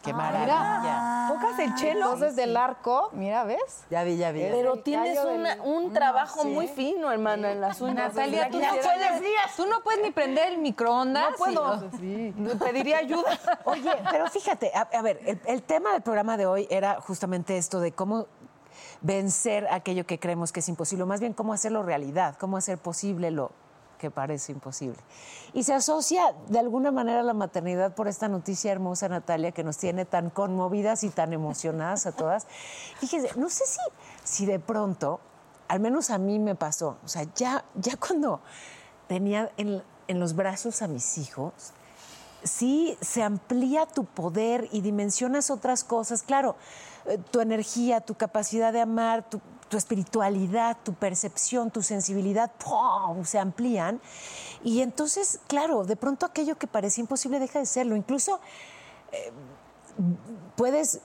[0.03, 1.28] Qué Ah, maravilla.
[1.34, 2.05] ¿Tocas el chelo?
[2.05, 3.86] Entonces del arco, mira, ¿ves?
[3.89, 4.41] Ya vi, ya vi.
[4.41, 8.13] Pero tienes callo una- del- un trabajo muy fino, hermana, en las uñas.
[8.13, 11.32] Natalia, tú no, puedes, tú no puedes ni prender el microondas.
[11.32, 11.89] No puedo.
[12.59, 13.39] Pediría ayuda.
[13.66, 17.57] Oye, pero fíjate, a, a ver, el, el tema del programa de hoy era justamente
[17.57, 18.28] esto de cómo
[19.01, 22.78] vencer aquello que creemos que es imposible, o más bien cómo hacerlo realidad, cómo hacer
[22.78, 23.51] posible lo
[23.98, 24.98] que parece imposible.
[25.54, 29.78] Y se asocia de alguna manera la maternidad por esta noticia hermosa, Natalia, que nos
[29.78, 32.48] tiene tan conmovidas y tan emocionadas a todas.
[33.00, 33.80] Fíjese, no sé si,
[34.24, 35.20] si de pronto,
[35.68, 38.41] al menos a mí me pasó, o sea, ya, ya cuando
[39.08, 41.74] tenía en, en los brazos a mis hijos,
[42.43, 46.24] sí se amplía tu poder y dimensionas otras cosas.
[46.24, 46.56] Claro,
[47.06, 53.24] eh, tu energía, tu capacidad de amar, tu, tu espiritualidad, tu percepción, tu sensibilidad, ¡pum!
[53.24, 53.99] se amplían.
[54.63, 57.95] Y entonces, claro, de pronto aquello que parecía imposible deja de serlo.
[57.95, 58.39] Incluso
[59.11, 59.32] eh,
[60.55, 61.01] puedes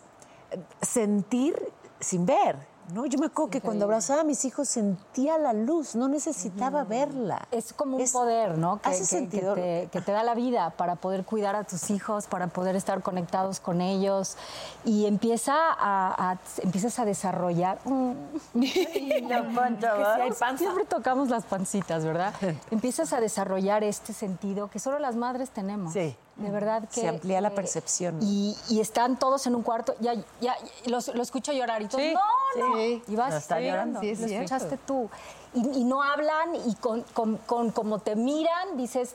[0.83, 1.57] sentir
[2.01, 2.70] sin ver.
[2.93, 3.07] ¿No?
[3.07, 7.47] Yo me acuerdo que cuando abrazaba a mis hijos sentía la luz, no necesitaba verla.
[7.51, 8.81] Es como un Es- poder, ¿no?
[8.81, 9.55] Que, hace que- sentido.
[9.55, 12.77] Que te, que te da la vida para poder cuidar a tus hijos, para poder
[12.77, 14.37] estar conectados con ellos.
[14.85, 17.79] Y empieza a, a- empiezas a desarrollar.
[17.85, 18.13] Mm.
[20.59, 22.35] Siempre tocamos las pancitas, ¿verdad?
[22.71, 25.93] empiezas a desarrollar este sentido que solo las madres tenemos.
[25.93, 26.17] Sí.
[26.41, 27.01] De verdad que.
[27.03, 28.19] Se amplía la eh, percepción.
[28.23, 29.95] Y, y están todos en un cuarto.
[30.01, 32.03] Ya, ya, los, lo escucho llorar y todos.
[32.03, 32.15] Sí,
[32.59, 32.79] no, no.
[32.81, 33.35] Y vas.
[33.35, 34.01] Está llorando.
[34.01, 34.45] Sí, es lo cierto.
[34.55, 35.09] escuchaste tú.
[35.55, 39.15] Y, y no hablan y con, con- con como te miran, dices,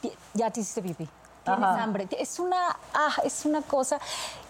[0.00, 1.08] "Ti- ya te hiciste pipí.
[1.44, 2.06] Tienes hambre.
[2.18, 3.98] Es una, ah, es una cosa.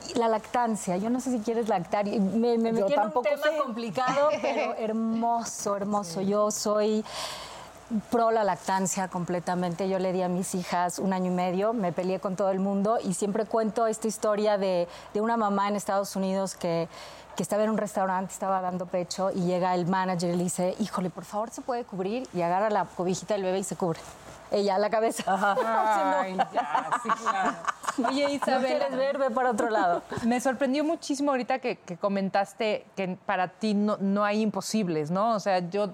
[0.08, 2.08] Y La lactancia, yo no sé si quieres lactar.
[2.08, 3.56] y Me, me metí en un tampoco tema sé.
[3.58, 6.20] complicado, pero hermoso, hermoso.
[6.22, 7.04] Yo soy
[8.10, 9.88] pro la lactancia completamente.
[9.88, 12.60] Yo le di a mis hijas un año y medio, me peleé con todo el
[12.60, 16.88] mundo y siempre cuento esta historia de, de una mamá en Estados Unidos que,
[17.36, 20.74] que estaba en un restaurante, estaba dando pecho y llega el manager y le dice,
[20.80, 22.28] híjole, por favor, ¿se puede cubrir?
[22.34, 24.00] Y agarra la cobijita del bebé y se cubre.
[24.50, 25.22] Ella, la cabeza.
[25.26, 27.52] Haciendo- Ay, ya, sí, claro.
[28.08, 28.66] Oye, Isabel.
[28.78, 30.02] quieres ver, ve para otro lado.
[30.24, 35.34] Me sorprendió muchísimo ahorita que, que comentaste que para ti no, no hay imposibles, ¿no?
[35.34, 35.88] O sea, yo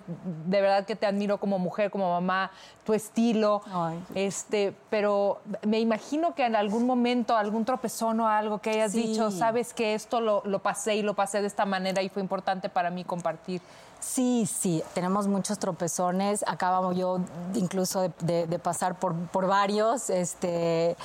[0.47, 2.51] de verdad que te admiro como mujer, como mamá,
[2.85, 3.63] tu estilo.
[3.73, 3.99] Ay.
[4.15, 9.03] Este, pero me imagino que en algún momento, algún tropezón o algo que hayas Sí.
[9.09, 12.21] dicho, sabes que esto lo, lo pasé y lo pasé de esta manera y fue
[12.23, 13.63] importante para mí compartir.
[14.07, 16.45] Sí, sí, tenemos muchos tropezones.
[16.47, 17.21] Acabamos yo
[17.55, 20.97] incluso de, de- de pasar por, por varios, este, eh,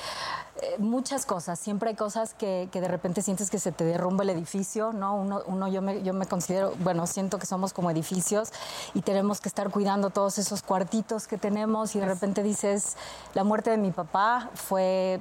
[0.78, 1.58] muchas cosas.
[1.58, 5.16] Siempre hay cosas que, que de repente sientes que se te derrumba el edificio, ¿no?
[5.16, 8.52] Uno, uno yo, me, yo me considero, bueno, siento que somos como edificios
[8.94, 12.96] y tenemos que estar cuidando todos esos cuartitos que tenemos y de repente dices,
[13.34, 15.20] la muerte de mi papá fue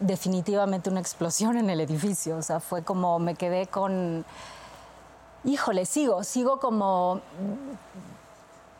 [0.00, 2.36] definitivamente una explosión en el edificio.
[2.36, 4.24] O sea, fue como me quedé con
[5.48, 7.20] híjole, sigo, sigo como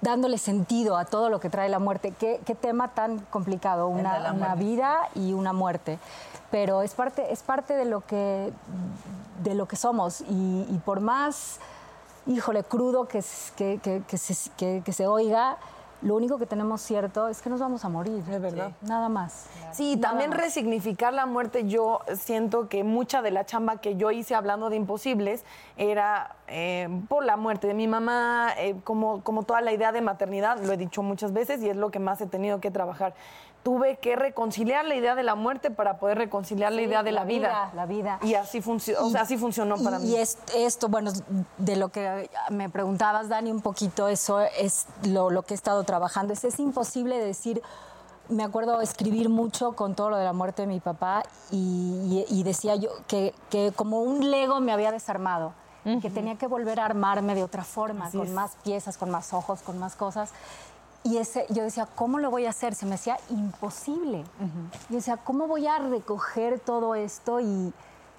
[0.01, 2.13] dándole sentido a todo lo que trae la muerte.
[2.19, 5.99] Qué, qué tema tan complicado, una, una vida y una muerte.
[6.51, 8.53] Pero es parte, es parte de lo que
[9.43, 10.21] de lo que somos.
[10.23, 11.59] Y, y por más,
[12.27, 15.57] híjole, crudo que, s- que, que- que se, que- que se oiga,
[16.03, 18.23] lo único que tenemos cierto es que nos vamos a morir.
[18.31, 18.73] Es verdad.
[18.83, 19.47] Nada más.
[19.73, 20.39] Sí, Nada también más.
[20.41, 21.67] resignificar la muerte.
[21.69, 25.45] Yo siento que mucha de la chamba que yo hice hablando de imposibles
[25.77, 30.01] era eh, por la muerte de mi mamá, eh, como, como toda la idea de
[30.01, 33.15] maternidad, lo he dicho muchas veces y es lo que más he tenido que trabajar.
[33.69, 37.13] Tuve que reconciliar la idea de la muerte para poder reconciliar la Sí, idea de
[37.13, 38.19] la, la vida, la vida.
[38.23, 40.09] Y así, funcionó o sea, así funcionó para y, mí.
[40.13, 41.13] Y es- esto, bueno,
[41.59, 45.85] de lo que me preguntabas, Dani, un poquito, eso es lo, lo que he estado
[45.85, 46.33] trabajando.
[46.33, 47.61] Es, es imposible decir,
[48.31, 52.41] me acuerdo escribir mucho con todo lo de la muerte de mi papá y, y-
[52.41, 55.53] y decía yo que, que como un Lego me había desarmado,
[56.01, 59.61] que tenía que volver a armarme de otra forma, con más piezas, con más ojos,
[59.61, 60.31] con más cosas.
[61.05, 62.75] Y ese, yo decía, ¿cómo lo voy a hacer?
[62.75, 64.25] Se me hacía imposible.
[64.91, 67.73] Yo decía, ¿cómo voy a recoger todo esto y,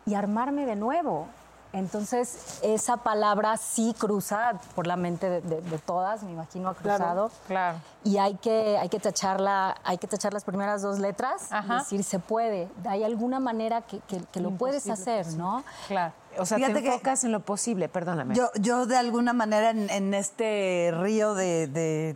[0.06, 1.28] y armarme de nuevo?
[1.72, 6.74] Entonces, esa palabra sí cruza por la mente de, de- de todas, me imagino ha
[6.74, 7.30] cruzado.
[7.46, 7.78] Claro.
[8.04, 11.76] Y hay que, hay que tacharla, hay que tachar las primeras dos letras Ajá.
[11.76, 12.70] y decir, se puede.
[12.88, 15.64] Hay alguna manera que, que- que lo puedes hacer, ¿no?
[15.88, 16.12] Claro.
[16.40, 18.34] O sea, Fíjate te que- enfocas en lo posible, perdóname.
[18.34, 22.16] Yo, yo de alguna manera en, en este río de, de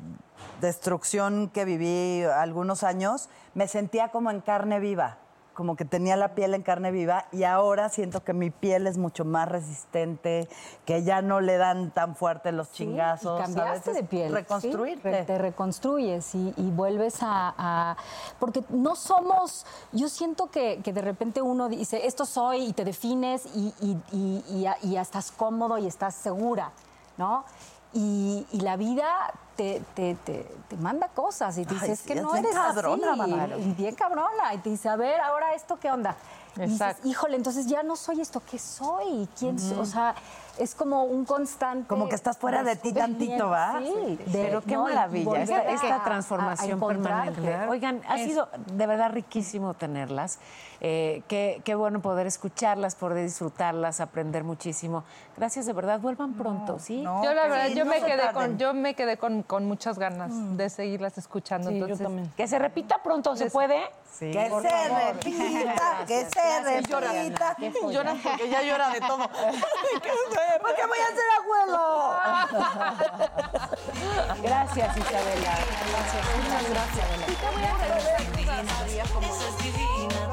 [0.61, 5.17] destrucción que viví algunos años, me sentía como en carne viva,
[5.53, 8.97] como que tenía la piel en carne viva y ahora siento que mi piel es
[8.97, 10.47] mucho más resistente,
[10.85, 13.39] que ya no le dan tan fuerte los chingazos.
[13.39, 14.01] Y cambiaste ¿sabes?
[14.01, 14.33] de piel.
[14.33, 15.19] Reconstruirte.
[15.19, 17.97] Sí, te reconstruyes y, y vuelves a, a-
[18.39, 19.67] Porque no somos...
[19.91, 23.73] Yo siento que, que de repente uno dice, esto soy, y te defines y,
[24.11, 26.71] y- y- estás cómodo y estás segura,
[27.17, 27.43] ¿no?
[27.93, 29.05] Y, y la vida
[29.55, 32.31] te, te- te- te manda cosas y te dice, Ay, es sí, que es no
[32.31, 33.61] bien eres cabrona, así.
[33.61, 34.53] Y bien cabrona.
[34.53, 36.15] Y te dice, a ver, ahora esto, ¿qué onda?
[36.55, 37.07] Y dices, Exacto.
[37.07, 39.27] híjole, entonces ya no soy esto, ¿qué soy?
[39.37, 39.77] ¿Quién soy?
[39.79, 40.13] O sea,
[40.57, 41.87] es como un constante...
[41.87, 43.79] Como que estás fuera de ti tantito, ¿va?
[43.79, 47.31] Sí, de- Pero qué no, maravilla, esta, a- esta a- a transformación encontrarte.
[47.41, 47.67] permanente.
[47.71, 50.39] Oigan, ha sido de verdad riquísimo tenerlas.
[50.85, 55.05] Eh, qué, qué bueno poder escucharlas, poder disfrutarlas, aprender muchísimo.
[55.37, 55.97] Gracias, de verdad.
[56.01, 57.01] Vuelvan pronto, ¿sí?
[57.01, 59.97] Yo la verdad, sí, yo no me quedé con, yo me quedé con, con muchas
[59.97, 60.57] ganas Mm.
[60.57, 61.69] de seguirlas escuchando.
[61.69, 62.29] Sí, yo también.
[62.35, 63.79] Que se repita pronto, ¿se puede?
[64.19, 67.55] Que se repita, que se repita.
[67.89, 69.17] Lloras porque ya llora de todo.
[70.61, 72.13] ¿Por qué voy a ser abuelo?
[74.43, 75.53] Gracias, Isabela.
[79.21, 80.27] Esa es divina,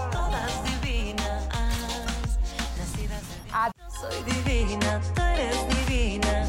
[4.00, 6.46] soy divina, tú eres divina.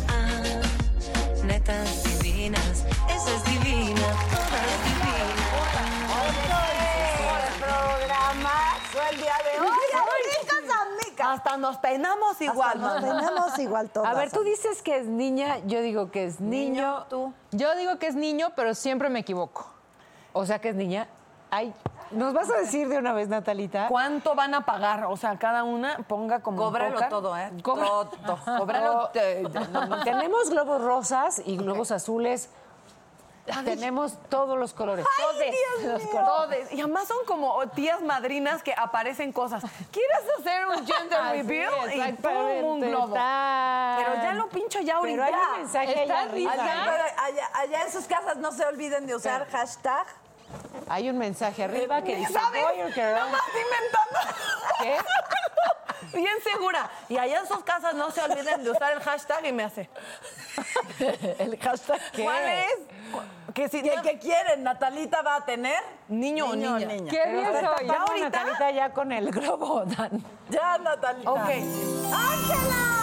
[1.43, 5.41] Netas divinas, esa es divina, todas divinas.
[7.59, 8.55] programa
[8.91, 9.67] fue el día de hoy.
[11.23, 12.81] Hasta nos peinamos igual.
[12.81, 14.09] Nos tenemos igual todas.
[14.09, 17.05] A ver, tú dices que es niña, yo digo que es niño.
[17.09, 17.33] tú.
[17.51, 19.67] Yo digo que es niño, pero siempre me equivoco.
[20.33, 21.07] O sea que es niña.
[21.49, 21.73] Ay,
[22.11, 23.87] ¿nos vas a decir de una vez, Natalita?
[23.87, 25.05] ¿Cuánto van a pagar?
[25.05, 27.09] O sea, cada una ponga como Cóbralo póker.
[27.09, 27.51] todo, ¿eh?
[27.63, 27.85] Cobra-
[28.25, 28.39] Todo.
[28.57, 29.09] Cóbralo.
[29.13, 32.49] eh, no, no, Tenemos globos rosas y globos azules.
[33.65, 35.03] Tenemos todos los colores.
[35.17, 36.25] todos los colores.
[36.27, 36.73] Todes.
[36.73, 39.63] Y además son como tías madrinas que aparecen cosas.
[39.91, 41.73] ¿Quieres hacer un gender Así, reveal?
[42.09, 43.07] y pum, un globo.
[43.13, 45.25] Pero ya lo pincho ya ahorita.
[45.25, 49.15] Pero hay un mensaje Está allá allá- allá en sus casas no se olviden de
[49.15, 50.05] usar hashtag.
[50.89, 52.63] Hay un mensaje arriba que dice ¿Sabes?
[52.63, 53.15] Boy or girl.
[53.15, 54.19] Nomás inventando.
[54.81, 54.97] ¿Qué?
[56.17, 56.89] Bien segura.
[57.07, 59.89] Y allá en sus casas no se olviden de usar el hashtag y me hace.
[61.39, 62.23] El hashtag ¿qué?
[62.23, 62.75] ¿Cuál es?
[63.53, 64.63] Que si ¿Qué, qué quieren?
[64.63, 65.81] ¿Natalita va a tener?
[66.09, 66.87] Niño o niña.
[67.09, 67.87] ¿Qué día soy?
[67.87, 68.29] ¿Ya ahorita?
[68.29, 70.23] Natalita ya con el globo, Dan.
[70.49, 71.31] Ya, Natalita.
[71.31, 71.49] Ok.
[71.49, 73.00] ¡Ángela!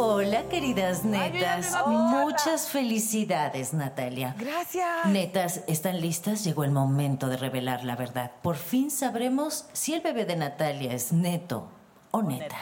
[0.00, 1.74] Hola, queridas netas.
[1.74, 1.96] Ay.
[1.96, 4.32] Muchas felicidades, Natalia.
[4.38, 5.06] Gracias.
[5.06, 6.44] Netas, ¿están listas?
[6.44, 8.30] Llegó el momento de revelar la verdad.
[8.40, 11.68] Por fin sabremos si el bebé de Natalia es neto
[12.10, 12.56] o neta.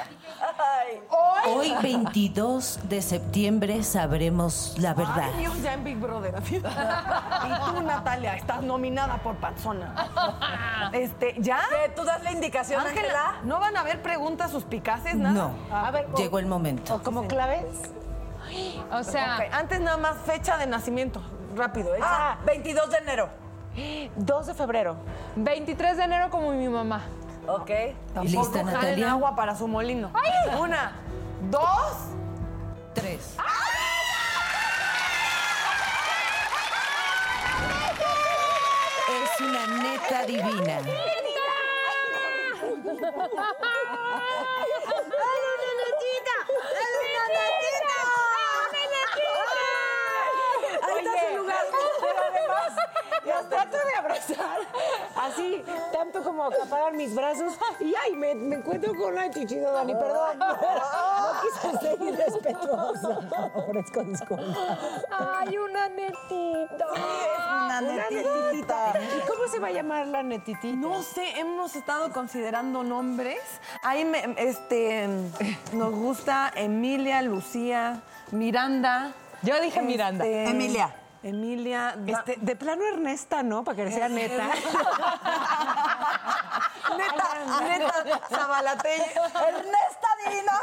[1.47, 5.31] Hoy, 22 de septiembre, sabremos la verdad.
[5.35, 6.35] Ay, Dios, ya en Big Brother.
[6.37, 6.57] así.
[6.57, 9.95] y tú, Natalia, estás nominada por panzona.
[10.93, 11.61] Este, ¿ya?
[11.69, 11.91] ¿Qué?
[11.91, 13.41] ¿Tú das la indicación, Ángela?
[13.43, 15.35] ¿no van a haber preguntas suspicaces, nada?
[15.35, 15.55] No.
[15.75, 16.95] A ver, Llegó el momento.
[16.95, 17.65] ¿O como claves?
[18.93, 21.21] O sea, antes nada más fecha de nacimiento.
[21.57, 22.01] Rápido, ¿eh?
[22.03, 23.29] Ah, 22 de enero.
[24.17, 24.97] 2 de febrero.
[25.37, 27.03] 23 de enero como mi mamá.
[27.49, 27.71] Ok.
[28.23, 29.11] ¿Lista, jalen Natalia?
[29.13, 30.11] agua para su molino.
[30.59, 30.93] Una,
[31.51, 31.97] dos.
[32.95, 33.37] Tres.
[39.09, 40.81] Es una neta divina.
[50.83, 51.65] Ahí está su lugar.
[52.01, 52.73] Pero además,
[53.27, 54.59] los trato de abrazar
[55.17, 57.55] así, tanto como acaparar mis brazos.
[57.81, 60.39] Y ay, me, me encuentro con una chichido, Dani, perdón.
[61.27, 63.19] No quise ser irrespetuosa.
[63.55, 64.57] Ofrezco disculpas.
[65.11, 66.87] Ay, una netita.
[67.65, 68.93] Una netitita.
[69.01, 70.77] ¿Y cómo se va a llamar la netitita?
[70.77, 73.41] No sé, hemos estado considerando nombres.
[73.83, 75.09] Ahí me, este,
[75.73, 78.01] nos gusta Emilia, Lucía,
[78.31, 79.13] Miranda.
[79.43, 80.25] Yo dije Miranda.
[80.25, 80.95] este, Emilia.
[81.29, 81.97] Emilia.
[82.07, 83.65] Este, de plano Ernesta, ¿no?
[83.65, 84.47] Para que sea neta.
[86.97, 87.25] neta,
[87.63, 89.13] neta, Zabalatelle.
[89.49, 90.63] Ernesta Divina.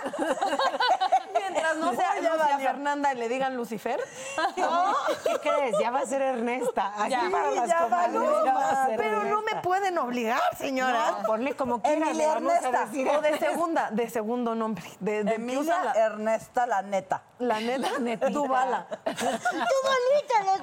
[1.54, 2.68] Mientras no sea Lucia valió.
[2.70, 4.00] Fernanda y le digan Lucifer.
[4.56, 5.76] ¿Qué crees?
[5.80, 6.94] Ya va a ser Ernesta.
[6.98, 9.62] Aquí para las ya comadres valió, ya va a ser Pero no me Ernesta.
[9.62, 11.12] pueden obligar, señora.
[11.22, 12.10] No, ponle como quieras.
[12.10, 12.86] Emilia Ernesta.
[12.86, 14.84] decir O de segunda, de segundo nombre.
[15.00, 17.24] De, de Emilia usa la, Ernesta, la neta.
[17.40, 18.30] la neta, Netita.
[18.30, 18.88] Dubala.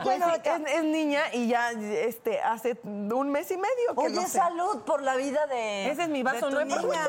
[0.03, 4.15] Pues sí, es, es niña y ya este, hace un mes y medio que Oye,
[4.17, 4.39] no sé.
[4.39, 5.91] salud por la vida de.
[5.91, 7.09] Ese es mi vaso, tu niña.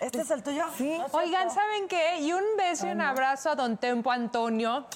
[0.00, 0.64] ¿Este es el tuyo?
[0.76, 1.00] Sí.
[1.12, 2.18] Oigan, ¿saben qué?
[2.20, 4.86] Y un beso y un abrazo a don Tempo Antonio.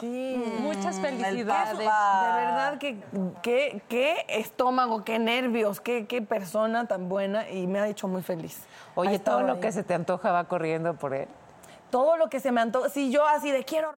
[0.60, 1.78] Muchas felicidades.
[1.78, 2.36] papá.
[2.36, 3.00] De verdad que
[3.42, 8.22] qué qué estómago, qué nervios, qué, qué persona tan buena y me ha hecho muy
[8.22, 8.64] feliz.
[8.94, 9.60] Oye, todo lo ahí.
[9.60, 11.28] que se te antoja va corriendo por él.
[11.90, 12.88] todo lo que se me antoja.
[12.88, 13.94] Si yo así de quiero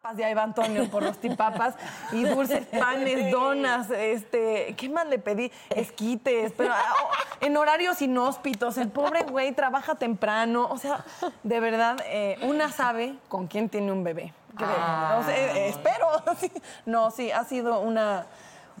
[0.00, 1.74] papas, ya iba Antonio por rostipapas
[2.12, 5.52] y dulces, panes, donas, este, ¿qué más le pedí?
[5.68, 8.78] Esquites, pero ah, oh, en horarios inhóspitos.
[8.78, 10.68] El pobre güey trabaja temprano.
[10.70, 11.04] O sea,
[11.42, 14.32] de verdad, eh, una sabe con quién tiene un bebé.
[14.56, 16.08] O sea, eh, espero.
[16.86, 18.26] No, sí, ha sido una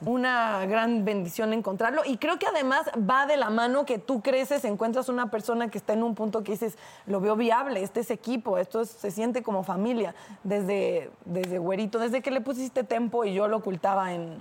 [0.06, 2.02] una gran bendición encontrarlo.
[2.04, 5.78] Y creo que además va de la mano que tú creces, encuentras una persona que
[5.78, 9.10] está en un punto que dices, lo veo viable, este es equipo, esto es- se
[9.10, 10.14] siente como familia.
[10.44, 14.38] Desde, desde güerito, desde que le pusiste tempo y yo lo ocultaba en.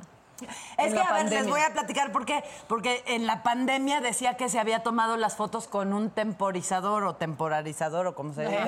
[0.77, 2.41] Es en que, a ver, les voy a platicar por qué.
[2.69, 7.15] Porque en la pandemia decía que se había tomado las fotos con un temporizador o
[7.15, 8.61] temporalizador o como se diga.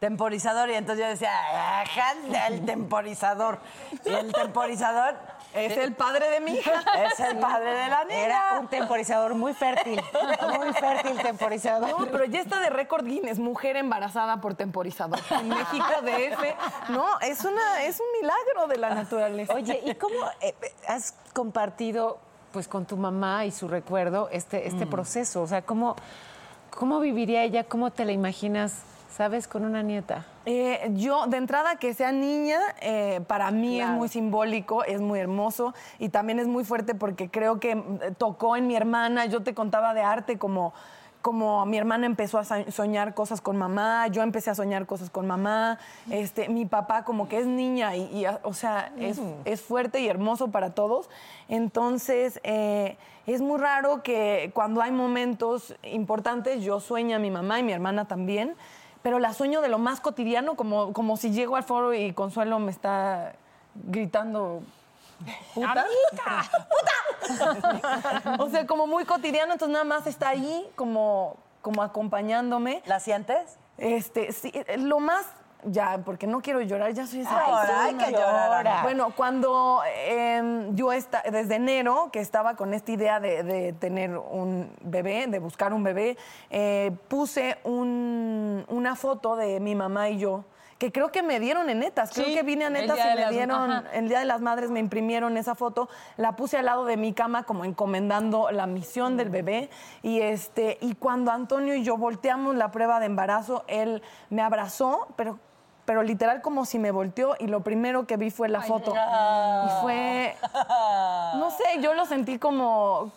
[0.00, 0.70] Temporizador.
[0.70, 2.14] Y entonces yo decía, ajá,
[2.48, 3.58] el temporizador.
[4.04, 5.16] Y el temporizador
[5.54, 6.84] Es el padre de mi hija.
[7.04, 8.24] es el padre de la niña.
[8.24, 10.00] Era un temporizador muy fértil.
[10.58, 11.88] Muy fértil temporizador.
[11.90, 15.18] No, pero ya está de récord Guinness, mujer embarazada por temporizador.
[15.30, 16.90] En México DF.
[16.90, 19.52] No, es una, es un milagro de la naturaleza.
[19.54, 20.54] Oye, ¿y cómo eh,
[20.86, 22.18] has compartido
[22.52, 25.42] pues con tu mamá y su recuerdo este, este proceso?
[25.42, 25.96] O sea, ¿cómo,
[26.70, 27.64] ¿cómo viviría ella?
[27.64, 28.82] ¿Cómo te la imaginas,
[29.18, 30.24] sabes, con una nieta?
[30.46, 35.18] Eh, yo, de entrada, que sea niña, eh, para mí es muy simbólico, es muy
[35.18, 39.26] hermoso y también es muy fuerte porque creo que mm, tocó en mi hermana.
[39.26, 40.72] Yo te contaba de arte como,
[41.20, 45.26] como mi hermana empezó a soñar cosas con mamá, yo empecé a soñar cosas con
[45.26, 45.80] mamá.
[46.10, 50.06] Este, mi papá, como que es niña y, y, o sea, es, es fuerte y
[50.06, 51.10] hermoso para todos.
[51.48, 52.96] Entonces, eh,
[53.26, 57.72] es muy raro que cuando hay momentos importantes, yo sueño a mi mamá y mi
[57.72, 58.54] hermana también
[59.02, 62.58] pero la sueño de lo más cotidiano, como, como si llego al foro y Consuelo
[62.58, 63.34] me está
[63.74, 64.62] gritando.
[65.54, 65.86] ¡Puta!
[66.68, 68.36] ¡Puta!
[68.38, 72.82] o sea, como muy cotidiano, entonces nada más está ahí como, como acompañándome.
[72.86, 73.58] ¿La sientes?
[73.78, 75.26] Este, sí, lo más,
[75.64, 77.84] ya, porque no quiero llorar, ya soy esa Ahora persona.
[77.84, 78.82] hay que llorar, Ana.
[78.82, 84.16] Bueno, cuando eh, yo esta, desde enero que estaba con esta idea de, de tener
[84.16, 86.16] un bebé, de buscar un bebé,
[86.50, 90.44] eh, puse un- una foto de mi mamá y yo
[90.78, 92.12] que creo que me dieron en netas.
[92.14, 93.90] Creo Sí, que vine a netas y me las- dieron, ajá.
[93.94, 97.12] el Día de las Madres me imprimieron esa foto, la puse al lado de mi
[97.12, 99.70] cama como encomendando la misión del bebé.
[100.04, 105.08] Y, este, y cuando Antonio y yo volteamos la prueba de embarazo, él me abrazó,
[105.16, 105.40] pero,
[105.88, 108.92] pero literal como si me volteó y lo primero que vi fue la foto.
[109.66, 110.36] Y fue,
[111.38, 113.10] no sé, yo lo sentí como,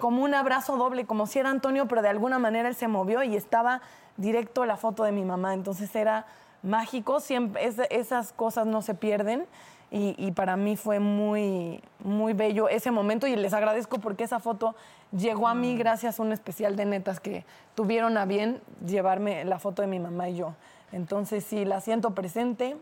[0.00, 3.22] como un abrazo doble, como si era Antonio, pero de alguna manera él se movió
[3.22, 3.82] y estaba
[4.16, 5.54] directo la foto de mi mamá.
[5.54, 6.26] Entonces era
[6.64, 9.46] mágico, siempre, es- esas cosas no se pierden.
[9.92, 14.40] Y, y para mí fue muy, muy bello ese momento y les agradezco porque esa
[14.40, 14.74] foto
[15.16, 17.44] llegó a mí gracias a un especial de netas que
[17.76, 20.54] tuvieron a bien llevarme la foto de mi mamá y yo.
[20.92, 22.76] Entonces sí, la siento presente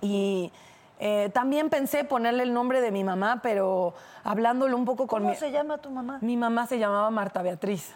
[0.00, 0.52] y
[1.00, 5.30] eh, también pensé ponerle el nombre de mi mamá, pero hablándolo un poco con ¿Cómo
[5.30, 5.36] mi...
[5.36, 6.18] se llama tu mamá?
[6.20, 7.92] Mi mamá se llamaba Marta Beatriz.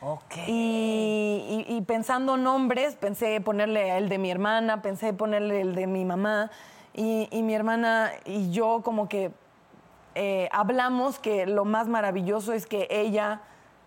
[0.00, 0.36] Ok.
[0.48, 5.86] Y, y- y pensando nombres, pensé ponerle el de mi hermana, pensé ponerle el de
[5.86, 6.50] mi mamá.
[6.92, 9.32] Y, y mi hermana y yo como que
[10.14, 13.40] eh, hablamos que lo más maravilloso es que ella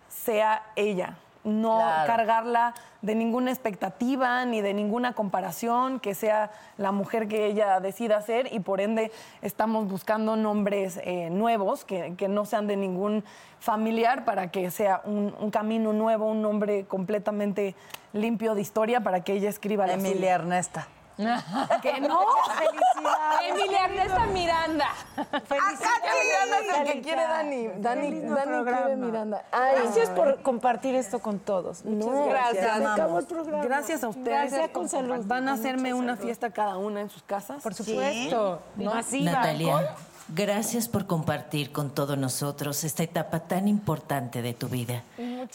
[0.08, 2.06] sea ella, no Claro.
[2.06, 8.20] cargarla de ninguna expectativa ni de ninguna comparación, que sea la mujer que ella decida
[8.22, 13.24] ser y por ende estamos buscando nombres eh, nuevos que, que no sean de ningún
[13.60, 17.74] familiar para que sea un, un camino nuevo, un nombre completamente
[18.12, 20.10] limpio de historia para que ella escriba la suya.
[20.10, 20.88] Emilia Ernesta.
[21.82, 22.20] Que no,
[22.56, 23.50] felicidades.
[23.50, 24.88] Emilia Ernesta Miranda.
[25.16, 27.68] Miranda es el que quiere Dani.
[27.78, 28.96] Dani, lindo Dani quiere.
[28.96, 29.44] Miranda.
[29.50, 31.84] Gracias por compartir esto con todos.
[31.84, 32.80] Muchas No, gracias.
[32.80, 33.64] gracias.
[33.64, 34.52] Gracias a ustedes.
[34.52, 35.24] Gracias con salud.
[35.26, 36.26] ¿Van a hacerme una salud.
[36.26, 37.62] fiesta cada una en sus casas?
[37.62, 38.62] Por supuesto.
[38.76, 39.32] Masiva.
[39.32, 39.94] Natalia,
[40.28, 45.02] gracias por compartir con todos nosotros esta etapa tan importante de tu vida.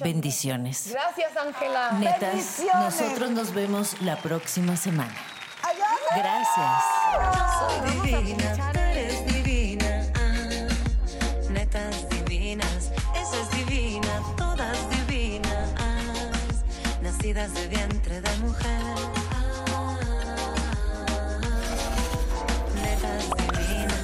[0.03, 0.89] Bendiciones.
[0.91, 1.91] Gracias, Ángela.
[1.93, 5.13] Netas, nosotros nos vemos la próxima semana.
[6.15, 6.83] Gracias.
[7.59, 10.05] Soy divina, eres divina.
[10.15, 11.49] ah.
[11.49, 15.73] netas divinas, esa es divina, todas divinas.
[17.01, 18.81] nacidas de vientre de mujer.
[19.31, 19.97] Ah,
[22.75, 24.03] netas divinas.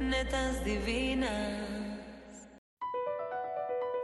[0.00, 1.75] Netas divinas.